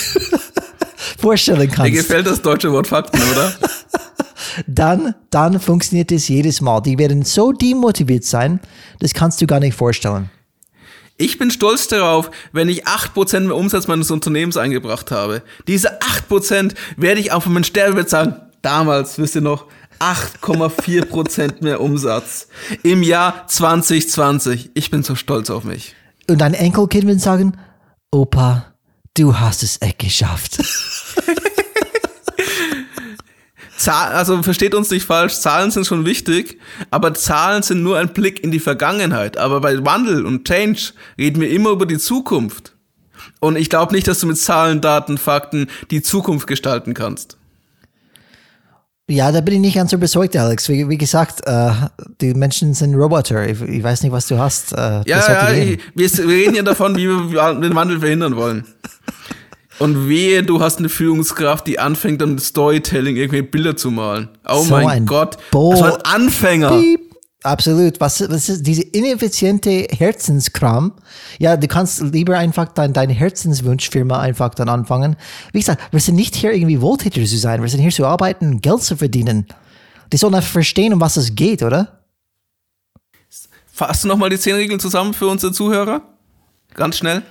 [1.19, 3.53] vorstellen Mir kannst, gefällt das deutsche Wort Fakten, oder?
[4.67, 6.81] dann, dann funktioniert es jedes Mal.
[6.81, 8.61] Die werden so demotiviert sein,
[9.01, 10.31] das kannst du gar nicht vorstellen.
[11.17, 15.43] Ich bin stolz darauf, wenn ich 8% mehr Umsatz meines Unternehmens eingebracht habe.
[15.69, 19.67] Diese 8% werde ich auch von meinem Sterbebett sagen, damals, wisst ihr noch,
[20.05, 22.49] 8,4% mehr Umsatz
[22.83, 24.73] im Jahr 2020.
[24.75, 25.95] Ich bin so stolz auf mich.
[26.29, 27.57] Und dein Enkelkind wird sagen,
[28.11, 28.75] Opa,
[29.17, 30.59] du hast es echt geschafft.
[33.87, 36.59] Also versteht uns nicht falsch, Zahlen sind schon wichtig,
[36.91, 39.37] aber Zahlen sind nur ein Blick in die Vergangenheit.
[39.37, 42.77] Aber bei Wandel und Change reden wir immer über die Zukunft.
[43.41, 47.37] Und ich glaube nicht, dass du mit Zahlen, Daten, Fakten die Zukunft gestalten kannst.
[49.09, 50.67] Ja, da bin ich nicht ganz überzeugt, Alex.
[50.71, 51.71] Wie, wie gesagt, äh,
[52.23, 53.47] die Menschen sind Roboter.
[53.47, 54.73] Ich, ich weiß nicht, was du hast.
[54.73, 58.65] Äh, Ja, ja, ich, wir, reden ja davon, wie wir den Wandel verhindern wollen.
[59.79, 64.29] Und wehe, du hast eine Führungskraft, die anfängt, dann Storytelling irgendwelche Bilder zu malen.
[64.49, 65.37] Oh So mein ein Gott.
[65.51, 66.71] Bo- Das war ein Anfänger.
[66.79, 67.04] Piep.
[67.45, 68.01] Absolut.
[68.01, 70.95] Was, was ist diese ineffiziente Herzenskram?
[71.39, 75.17] Ja, du kannst lieber einfach dein, deine Herzenswunschfirma einfach dann anfangen.
[75.53, 77.61] Wie gesagt, wir sind nicht hier irgendwie Wohltäter zu sein.
[77.61, 79.47] Wir sind hier zu arbeiten, Geld zu verdienen.
[80.11, 82.01] Die sollen einfach verstehen, um was es geht, oder?
[83.71, 86.01] Fasst du nochmal die zehn Regeln zusammen für unsere Zuhörer?
[86.73, 87.23] Ganz schnell.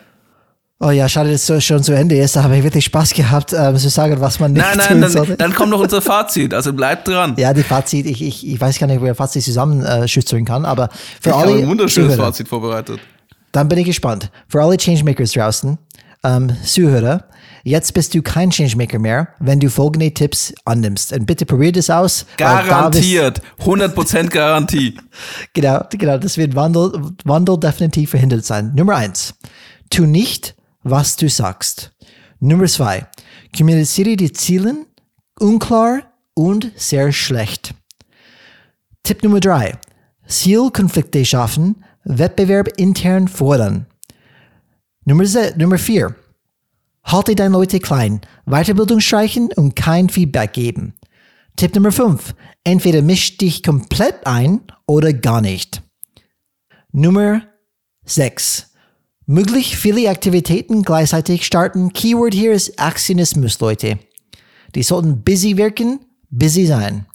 [0.79, 2.35] Oh ja, schade, dass es schon zu Ende ist.
[2.35, 5.01] Da habe ich wirklich Spaß gehabt, ähm, zu sagen, was man nicht Nein, nein, tun
[5.01, 5.37] dann, sollte.
[5.37, 6.53] dann kommt noch unser Fazit.
[6.53, 7.35] Also bleibt dran.
[7.37, 10.89] Ja, die Fazit, ich, ich, ich weiß gar nicht, wer Fazit zusammenschütteln kann, aber
[11.21, 12.99] für ich habe alle ein wunderschönes Zuhörer, Fazit vorbereitet.
[13.53, 14.29] dann bin ich gespannt.
[14.49, 15.77] Für alle Changemakers draußen,
[16.25, 17.25] ähm, Zuhörer,
[17.63, 21.13] jetzt bist du kein Changemaker mehr, wenn du folgende Tipps annimmst.
[21.13, 22.25] Und bitte probier das aus.
[22.37, 23.41] weil da bist- Garantiert.
[23.63, 24.97] 100% Garantie.
[25.53, 26.91] Genau, genau, das wird Wandel,
[27.23, 28.73] Wandel definitiv verhindert sein.
[28.75, 29.33] Nummer eins,
[29.89, 31.91] tu nicht, was du sagst.
[32.39, 33.07] Nummer zwei,
[33.55, 34.85] kommuniziere die Ziele
[35.39, 36.03] unklar
[36.33, 37.73] und sehr schlecht.
[39.03, 39.77] Tipp Nummer drei,
[40.27, 43.85] Zielkonflikte schaffen, Wettbewerb intern fordern.
[45.05, 45.25] Nummer,
[45.57, 46.15] Nummer vier,
[47.03, 50.93] halte deine Leute klein, Weiterbildung streichen und kein Feedback geben.
[51.55, 52.33] Tipp Nummer 5.
[52.63, 55.83] Entweder misch dich komplett ein oder gar nicht.
[56.91, 57.43] Nummer
[58.05, 58.72] 6.
[59.25, 61.93] Möglich viele Aktivitäten gleichzeitig starten.
[61.93, 63.97] Keyword hier ist Aktionismus, Leute.
[64.75, 67.05] Die sollten busy wirken, busy sein.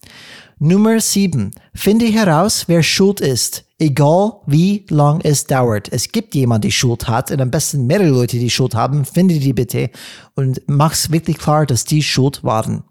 [0.58, 1.50] Nummer 7.
[1.74, 5.92] Finde heraus, wer schuld ist, egal wie lang es dauert.
[5.92, 9.04] Es gibt jemand, die Schuld hat und am besten mehrere Leute, die Schuld haben.
[9.04, 9.90] Finde die bitte
[10.34, 12.84] und mach's wirklich klar, dass die schuld waren.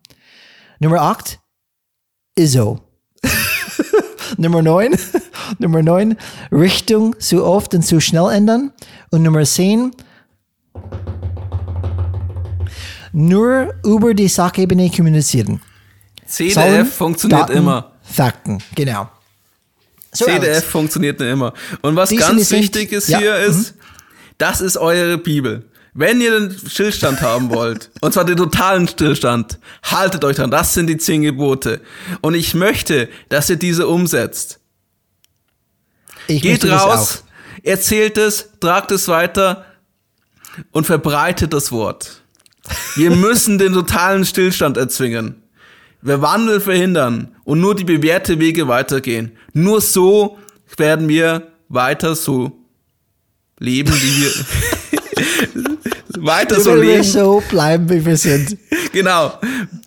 [0.80, 1.40] Nummer 8.
[2.36, 2.82] ISO.
[4.38, 4.96] Nummer 9.
[5.60, 6.18] Nummer 9.
[6.52, 8.72] Richtung zu oft und zu schnell ändern.
[9.12, 9.92] Und Nummer 10.
[13.14, 15.62] Nur über die Sachebene kommunizieren.
[16.26, 17.92] CDF Zahlen, funktioniert Daten, immer.
[18.04, 19.10] Fakten, genau.
[20.12, 20.64] So, CDF Alex.
[20.64, 21.54] funktioniert immer.
[21.82, 23.22] Und was Die ganz wichtig ist ja, mhm.
[23.22, 23.76] hier ist,
[24.38, 25.66] das ist eure Bibel.
[25.94, 30.52] Wenn ihr den Stillstand haben wollt, und zwar den totalen Stillstand, haltet euch dran.
[30.52, 31.82] Das sind die zehn Gebote.
[32.22, 34.60] Und ich möchte, dass ihr diese umsetzt.
[36.28, 37.24] Ich Geht raus,
[37.64, 39.66] erzählt es, tragt es weiter
[40.72, 42.22] und verbreitet das Wort.
[42.96, 45.42] Wir müssen den totalen Stillstand erzwingen.
[46.02, 49.32] Wir Wandel verhindern und nur die bewährte Wege weitergehen.
[49.54, 50.38] Nur so
[50.78, 52.52] werden wir weiter so
[53.60, 54.32] leben, wie wir
[56.26, 57.04] weiter so Wenn wir leben.
[57.04, 58.58] so bleiben, wie wir sind.
[58.94, 59.34] Genau.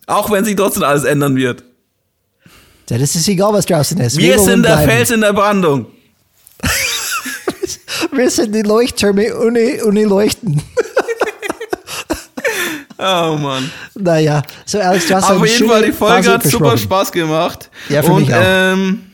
[0.06, 1.64] Auch wenn sich trotzdem alles ändern wird.
[2.88, 4.16] Ja, das ist egal, was draußen ist.
[4.18, 4.90] Wir wollen sind der bleiben.
[4.90, 5.86] Fels in der Brandung.
[8.12, 10.62] Wir sind die Leuchttürme ohne, ohne Leuchten.
[13.02, 13.70] Oh Mann.
[13.94, 16.76] Naja, so Alex, du hast Auf jeden Fall, die Folge hat super.
[16.76, 17.70] Spaß gemacht.
[17.88, 18.42] Ja, für Und, mich auch.
[18.44, 19.10] Ähm,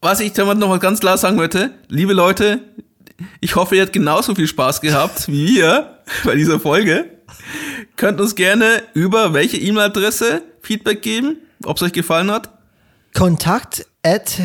[0.00, 2.60] was ich damit noch mal ganz klar sagen möchte, liebe Leute,
[3.40, 7.10] ich hoffe, ihr habt genauso viel Spaß gehabt wie wir bei dieser Folge.
[7.96, 12.48] Könnt uns gerne über welche E-Mail-Adresse Feedback geben, ob es euch gefallen hat.
[13.12, 14.40] Kontakt at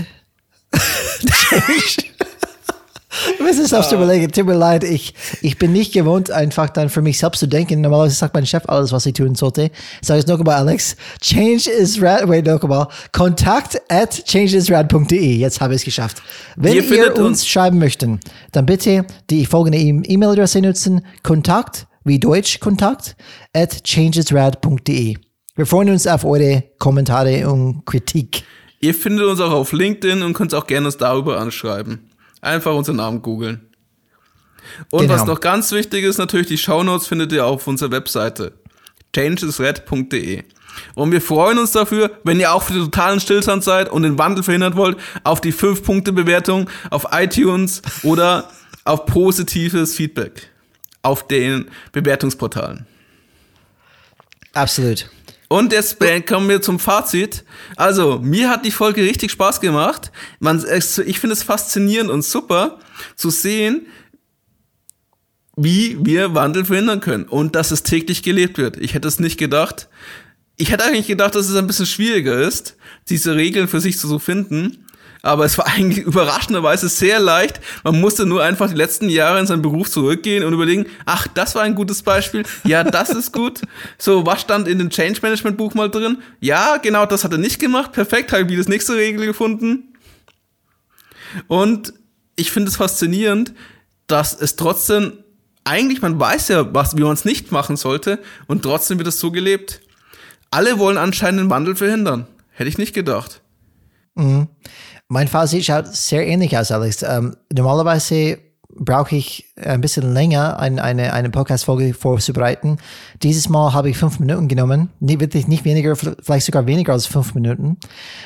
[3.39, 4.31] Was ist aufs überlegen?
[4.31, 7.81] Tut mir leid, ich, ich bin nicht gewohnt, einfach dann für mich selbst zu denken.
[7.81, 9.71] Normalerweise sagt mein Chef alles, was ich tun sollte.
[10.01, 10.95] Ich sage es noch einmal, Alex.
[11.21, 12.87] Change is rad, wait, noch einmal.
[13.11, 15.35] Kontakt at changeisrad.de.
[15.35, 16.21] Jetzt habe ich es geschafft.
[16.55, 18.19] Wenn Ihr ihr, uns, uns- schreiben möchten,
[18.51, 21.05] dann bitte die folgende E- E-Mail-Adresse nutzen.
[21.23, 23.15] Kontakt, wie Deutsch Kontakt,
[23.53, 25.15] at changesrad.de.
[25.55, 28.43] Wir freuen uns auf eure Kommentare und Kritik.
[28.79, 32.09] Ihr findet uns auch auf LinkedIn und könnt auch gerne uns darüber anschreiben.
[32.43, 33.61] Einfach unseren Namen googeln.
[34.91, 35.13] Und Genau.
[35.13, 38.53] was noch ganz wichtig ist, natürlich die Shownotes findet ihr auf unserer Webseite
[39.15, 40.43] changesred.de.
[40.95, 44.17] Und wir freuen uns dafür, wenn ihr auch für den totalen Stillstand seid und den
[44.17, 48.49] Wandel verhindern wollt, auf die 5-Punkte-Bewertung auf iTunes oder
[48.83, 50.49] auf positives Feedback
[51.01, 52.85] auf den Bewertungsportalen.
[54.53, 55.09] Absolut.
[55.53, 57.43] Und jetzt kommen wir zum Fazit.
[57.75, 60.11] Also, mir hat die Folge richtig Spaß gemacht.
[60.39, 60.65] Man,
[61.05, 62.79] ich finde es faszinierend und super
[63.15, 63.85] zu sehen,
[65.55, 68.77] wie wir Wandel verhindern können und dass es täglich gelebt wird.
[68.77, 69.89] Ich hätte es nicht gedacht.
[70.57, 72.75] Ich hätte eigentlich gedacht, dass es ein bisschen schwieriger ist,
[73.09, 74.87] diese Regeln für sich zu finden.
[75.23, 77.59] Aber es war eigentlich überraschenderweise sehr leicht.
[77.83, 81.55] Man musste nur einfach die letzten Jahre in seinen Beruf zurückgehen und überlegen, ach, das
[81.55, 82.43] war ein gutes Beispiel.
[82.65, 83.61] Ja, das ist gut.
[83.97, 86.19] So, was stand in dem Change Management Buch mal drin?
[86.41, 87.93] Ja, genau, das hat er nicht gemacht.
[87.93, 89.95] Perfekt, habe ich wie das nächste Regel gefunden.
[91.47, 91.93] Und
[92.35, 93.53] ich finde es faszinierend,
[94.07, 95.13] dass es trotzdem,
[95.63, 99.19] eigentlich, man weiß ja, was, wie man es nicht machen sollte, und trotzdem wird es
[99.19, 99.79] so gelebt.
[100.51, 102.27] Alle wollen anscheinend den Wandel verhindern.
[102.51, 103.41] Hätte ich nicht gedacht.
[104.15, 104.47] Mhm.
[105.13, 107.03] Mein Fazit schaut sehr ähnlich aus, Alex.
[107.03, 108.39] Ähm, normalerweise
[108.69, 112.77] brauche ich ein bisschen länger, ein, eine, eine Podcast-Folge vorzubereiten.
[113.21, 117.05] Dieses Mal habe ich fünf Minuten genommen, nicht, wirklich nicht weniger, vielleicht sogar weniger als
[117.05, 117.77] fünf Minuten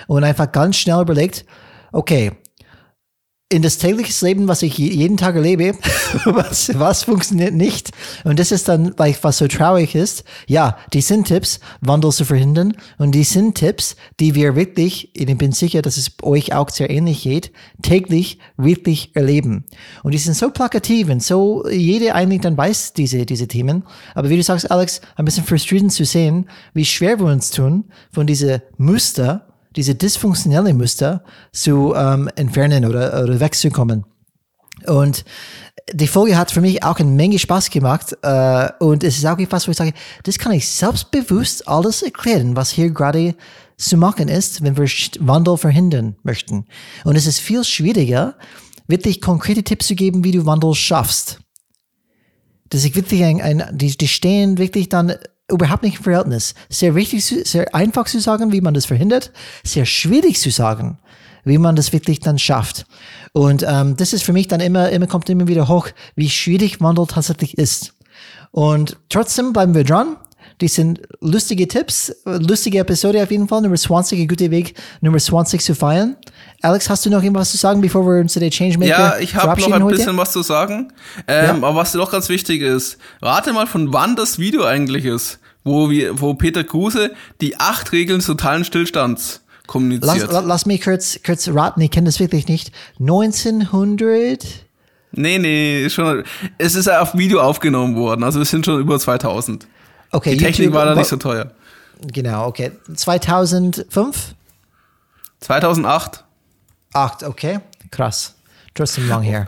[0.08, 1.46] und einfach ganz schnell überlegt,
[1.92, 2.32] okay,
[3.50, 5.74] in das tägliche Leben, was ich jeden Tag erlebe,
[6.26, 7.92] was, was funktioniert nicht.
[8.26, 10.26] Und das ist dann, was so traurig ist.
[10.48, 12.76] Ja, die sind Tipps, Wandel zu verhindern.
[12.98, 16.90] Und die sind Tipps, die wir wirklich, ich bin sicher, dass es euch auch sehr
[16.90, 19.64] ähnlich geht, täglich wirklich erleben.
[20.04, 23.84] Und die sind so plakativ und so, jede eigentlich dann weiß diese, diese Themen.
[24.14, 27.86] Aber wie du sagst, Alex, ein bisschen frustrierend zu sehen, wie schwer wir uns tun,
[28.12, 29.47] von diese Muster,
[29.78, 31.24] diese dysfunktionelle Muster
[31.54, 34.06] zu ähm, entfernen oder, oder wegzukommen.
[34.86, 35.24] Und
[35.94, 38.18] die Folge hat für mich auch eine Menge Spaß gemacht.
[38.22, 42.56] Äh, und es ist auch etwas, wo ich sage, das kann ich selbstbewusst alles erklären,
[42.56, 43.36] was hier gerade
[43.78, 44.86] zu machen ist, wenn wir
[45.20, 46.66] Wandel verhindern möchten.
[47.06, 48.36] Und es ist viel schwieriger,
[48.88, 51.40] wirklich konkrete Tipps zu geben, wie du Wandel schaffst.
[52.70, 55.14] Dass ich wirklich ein, ein die, die stehen wirklich dann
[55.50, 56.56] überhaupt nicht im Verhältnis.
[56.70, 59.32] Sehr wichtig, sehr einfach zu sagen, wie man das verhindert,
[59.64, 60.98] sehr schwierig zu sagen,
[61.46, 62.86] wie man das wirklich dann schafft.
[63.34, 66.82] Und ähm, das ist für mich dann immer, immer kommt immer wieder hoch, wie schwierig
[66.82, 67.94] Wandel tatsächlich ist.
[68.52, 70.18] Und trotzdem bleiben wir dran.
[70.60, 73.62] Die sind lustige Tipps, lustige Episode auf jeden Fall.
[73.62, 76.16] Nummer 20, ein guter Weg, Nummer 20 zu feiern.
[76.62, 79.36] Alex, hast du noch irgendwas zu sagen, bevor wir uns zu der Changemaker Ja, ich
[79.36, 79.98] habe noch ein heute?
[79.98, 80.92] bisschen was zu sagen.
[81.28, 81.54] Ähm, ja.
[81.54, 85.92] Aber was noch ganz wichtig ist, rate mal, von wann das Video eigentlich ist, wo,
[85.92, 90.32] wir, wo Peter Kruse die acht Regeln totalen Stillstands kommuniziert.
[90.32, 92.72] Lass, lass mich kurz, kurz raten, ich kenne das wirklich nicht.
[93.00, 94.44] 1900...
[95.12, 96.24] Nee, nee, schon,
[96.58, 99.68] es ist auf Video aufgenommen worden, also es sind schon über 2000.
[100.12, 101.52] Okay, Die Technik YouTube, war da nicht so teuer.
[102.02, 102.72] Genau, okay.
[102.94, 104.36] 2005?
[105.40, 106.24] 2008.
[106.94, 107.60] 8, okay.
[107.92, 108.36] Krass.
[108.74, 109.48] Trotzdem lang her.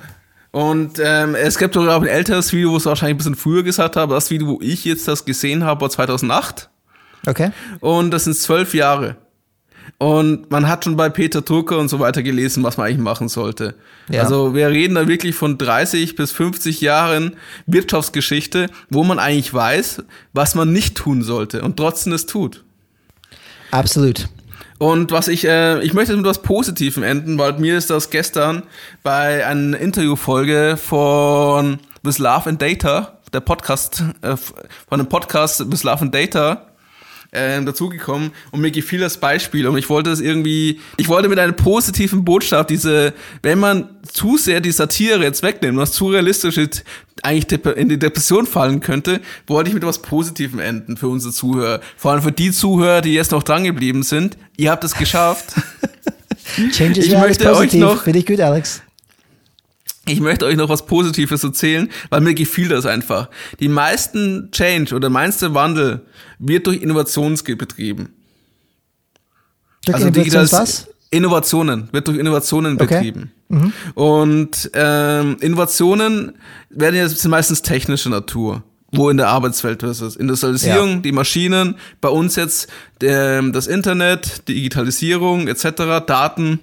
[0.51, 3.63] Und ähm, es gibt sogar auch ein älteres Video, wo es wahrscheinlich ein bisschen früher
[3.63, 4.15] gesagt habe.
[4.15, 6.69] Das Video, wo ich jetzt das gesehen habe, war 2008.
[7.27, 7.51] Okay.
[7.79, 9.15] Und das sind zwölf Jahre.
[9.97, 13.29] Und man hat schon bei Peter Drucker und so weiter gelesen, was man eigentlich machen
[13.29, 13.75] sollte.
[14.09, 14.23] Ja.
[14.23, 17.35] Also wir reden da wirklich von 30 bis 50 Jahren
[17.65, 22.63] Wirtschaftsgeschichte, wo man eigentlich weiß, was man nicht tun sollte und trotzdem es tut.
[23.71, 24.29] Absolut.
[24.79, 28.63] Und was ich, äh, ich möchte mit etwas Positivem enden, weil mir ist das gestern
[29.03, 35.83] bei einer Interviewfolge von With Love and Data, der Podcast, äh, von dem Podcast With
[35.83, 36.68] Love and Data,
[37.31, 41.39] äh, dazugekommen und mir gefiel das Beispiel und ich wollte es irgendwie, ich wollte mit
[41.39, 43.13] einer positiven Botschaft diese,
[43.43, 46.83] wenn man zu sehr die Satire jetzt wegnimmt, was zu realistisch ist,
[47.21, 51.81] eigentlich in die Depression fallen könnte, wollte ich mit etwas Positivem enden für unsere Zuhörer.
[51.97, 54.37] Vor allem für die Zuhörer, die jetzt noch dran geblieben sind.
[54.57, 55.53] Ihr habt es geschafft.
[56.71, 58.81] Change is ich möchte euch noch, finde ich gut, Alex.
[60.09, 63.29] Ich möchte euch noch was Positives erzählen, weil mir gefiel das einfach.
[63.59, 66.01] Die meisten Change oder meiste Wandel
[66.39, 68.13] wird durch Innovationen betrieben.
[69.85, 70.87] Durch also Innovations was?
[71.11, 72.95] Innovationen, wird durch Innovationen okay.
[72.95, 73.31] betrieben.
[73.47, 73.73] Mhm.
[73.95, 76.33] Und ähm, Innovationen
[76.69, 80.15] werden ja sind meistens technischer Natur wo in der Arbeitswelt das ist.
[80.15, 80.95] Industrialisierung, ja.
[80.97, 82.67] die Maschinen, bei uns jetzt
[83.01, 86.59] der, das Internet, Digitalisierung etc., Daten.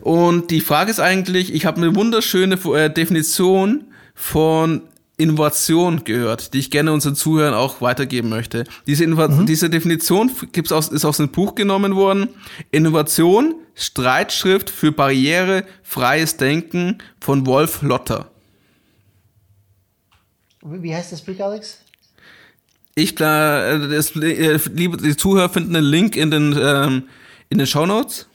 [0.00, 3.84] Und die Frage ist eigentlich, ich habe eine wunderschöne äh, Definition
[4.14, 4.82] von
[5.18, 8.64] Innovation gehört, die ich gerne unseren Zuhörern auch weitergeben möchte.
[8.86, 9.46] Diese, Innova mhm.
[9.46, 12.28] diese Definition gibt's aus, ist aus einem Buch genommen worden.
[12.70, 18.30] Innovation, Streitschrift für barrierefreies Denken von Wolf Lotter.
[20.62, 21.80] Wie heißt das Buch, Alex?
[22.94, 27.04] Ich, äh, das, äh, liebe die Zuhörer finden einen Link in den, ähm,
[27.48, 28.28] in den Show Notes.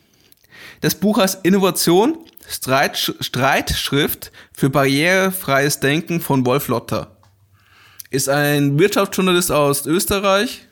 [0.83, 7.15] Das Buch heißt Innovation, Streit, Streitschrift für barrierefreies Denken von Wolf Lotter.
[8.09, 10.67] Ist ein Wirtschaftsjournalist aus Österreich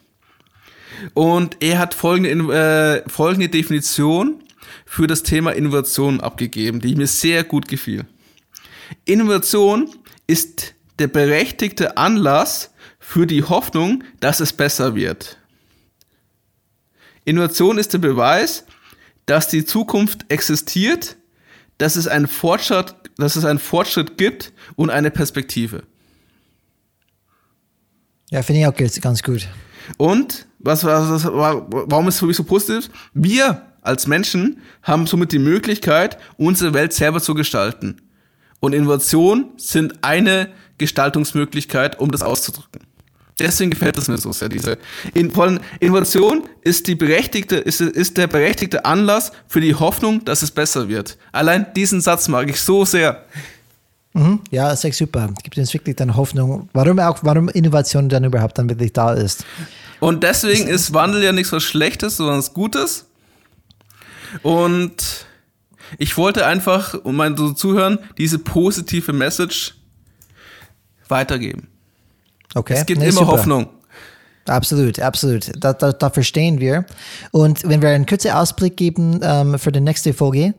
[1.14, 4.44] und er hat folgende, äh, folgende Definition
[4.86, 8.06] für das Thema Innovation abgegeben, die mir sehr gut gefiel.
[9.06, 9.96] Innovation
[10.28, 15.38] ist der berechtigte Anlass für die Hoffnung, dass es besser wird.
[17.24, 18.66] Innovation ist der Beweis,
[19.26, 21.18] dass die Zukunft existiert,
[21.78, 25.84] dass es einen Fortschritt, dass es einen Fortschritt gibt und eine Perspektive.
[28.30, 29.48] Ja, finde ich auch ganz gut.
[29.98, 32.90] Und was, was, was warum ist es für mich so positiv?
[33.14, 37.98] Wir als Menschen haben somit die Möglichkeit, unsere Welt selber zu gestalten.
[38.60, 42.82] Und Innovationen sind eine Gestaltungsmöglichkeit, um das auszudrücken.
[43.42, 44.78] Deswegen gefällt es mir so sehr, diese
[45.14, 50.44] in, allem Innovation ist die berechtigte, ist, ist der berechtigte Anlass für die Hoffnung, dass
[50.44, 51.18] es besser wird.
[51.32, 53.26] Allein diesen Satz mag ich so sehr.
[54.14, 54.42] Mhm.
[54.52, 55.30] Ja, ist echt super.
[55.42, 59.46] Gibt uns wirklich dann Hoffnung, warum auch, warum Innovation dann überhaupt dann wirklich da ist.
[60.00, 63.06] Und deswegen ist Wandel ja nichts was Schlechtes, sondern was Gutes.
[64.44, 65.26] Und
[65.98, 69.76] ich wollte einfach, um mein so zuhören, diese positive Message
[71.08, 71.71] weitergeben.
[72.56, 72.74] Okay.
[72.74, 73.32] Es gibt nee, immer super.
[73.34, 73.70] Hoffnung.
[74.48, 75.52] Absolut, absolut.
[75.60, 76.86] Da, da, da, verstehen wir.
[77.32, 80.56] Und wenn wir einen kurzen Ausblick geben ähm, für die nächste Folge,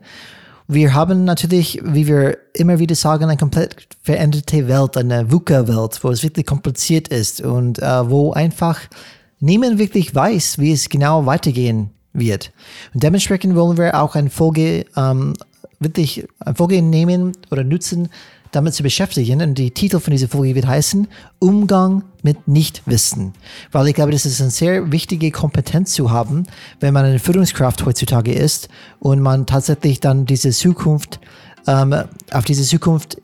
[0.67, 6.09] wir haben natürlich, wie wir immer wieder sagen, eine komplett veränderte Welt, eine VUCA-Welt, wo
[6.09, 8.79] es wirklich kompliziert ist und äh, wo einfach
[9.39, 12.51] niemand wirklich weiß, wie es genau weitergehen wird.
[12.93, 15.33] Und dementsprechend wollen wir auch eine Folge ähm,
[15.79, 18.09] wirklich eine Folge nehmen oder nutzen,
[18.53, 19.41] damit zu beschäftigen.
[19.41, 21.07] Und die Titel von dieser Folge wird heißen
[21.39, 23.33] Umgang mit Nichtwissen.
[23.71, 26.45] Weil ich glaube, das ist eine sehr wichtige Kompetenz zu haben,
[26.79, 31.19] wenn man eine Führungskraft heutzutage ist und man tatsächlich dann diese Zukunft,
[31.67, 31.93] ähm,
[32.31, 33.17] auf diese Zukunft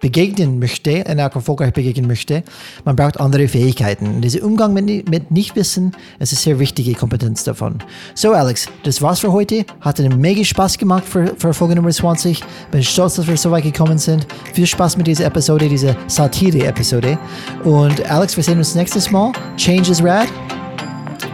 [0.00, 2.42] begegnen möchte, einer erfolgreich begegnen möchte,
[2.84, 4.20] man braucht andere Fähigkeiten.
[4.20, 7.78] Dieser Umgang mit, mit Nichtwissen ist eine sehr wichtige Kompetenz davon.
[8.14, 9.64] So, Alex, das war's für heute.
[9.80, 12.42] Hat einen mega Spaß gemacht für, für Folge Nummer 20.
[12.70, 14.26] Bin stolz, dass wir so weit gekommen sind.
[14.52, 17.18] Viel Spaß mit dieser Episode, dieser Satire-Episode.
[17.64, 19.32] Und Alex, wir sehen uns nächstes Mal.
[19.56, 20.28] Change is rad.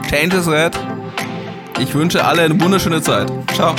[0.08, 0.78] Change is rad.
[1.80, 3.32] Ich wünsche alle eine wunderschöne Zeit.
[3.54, 3.74] Ciao.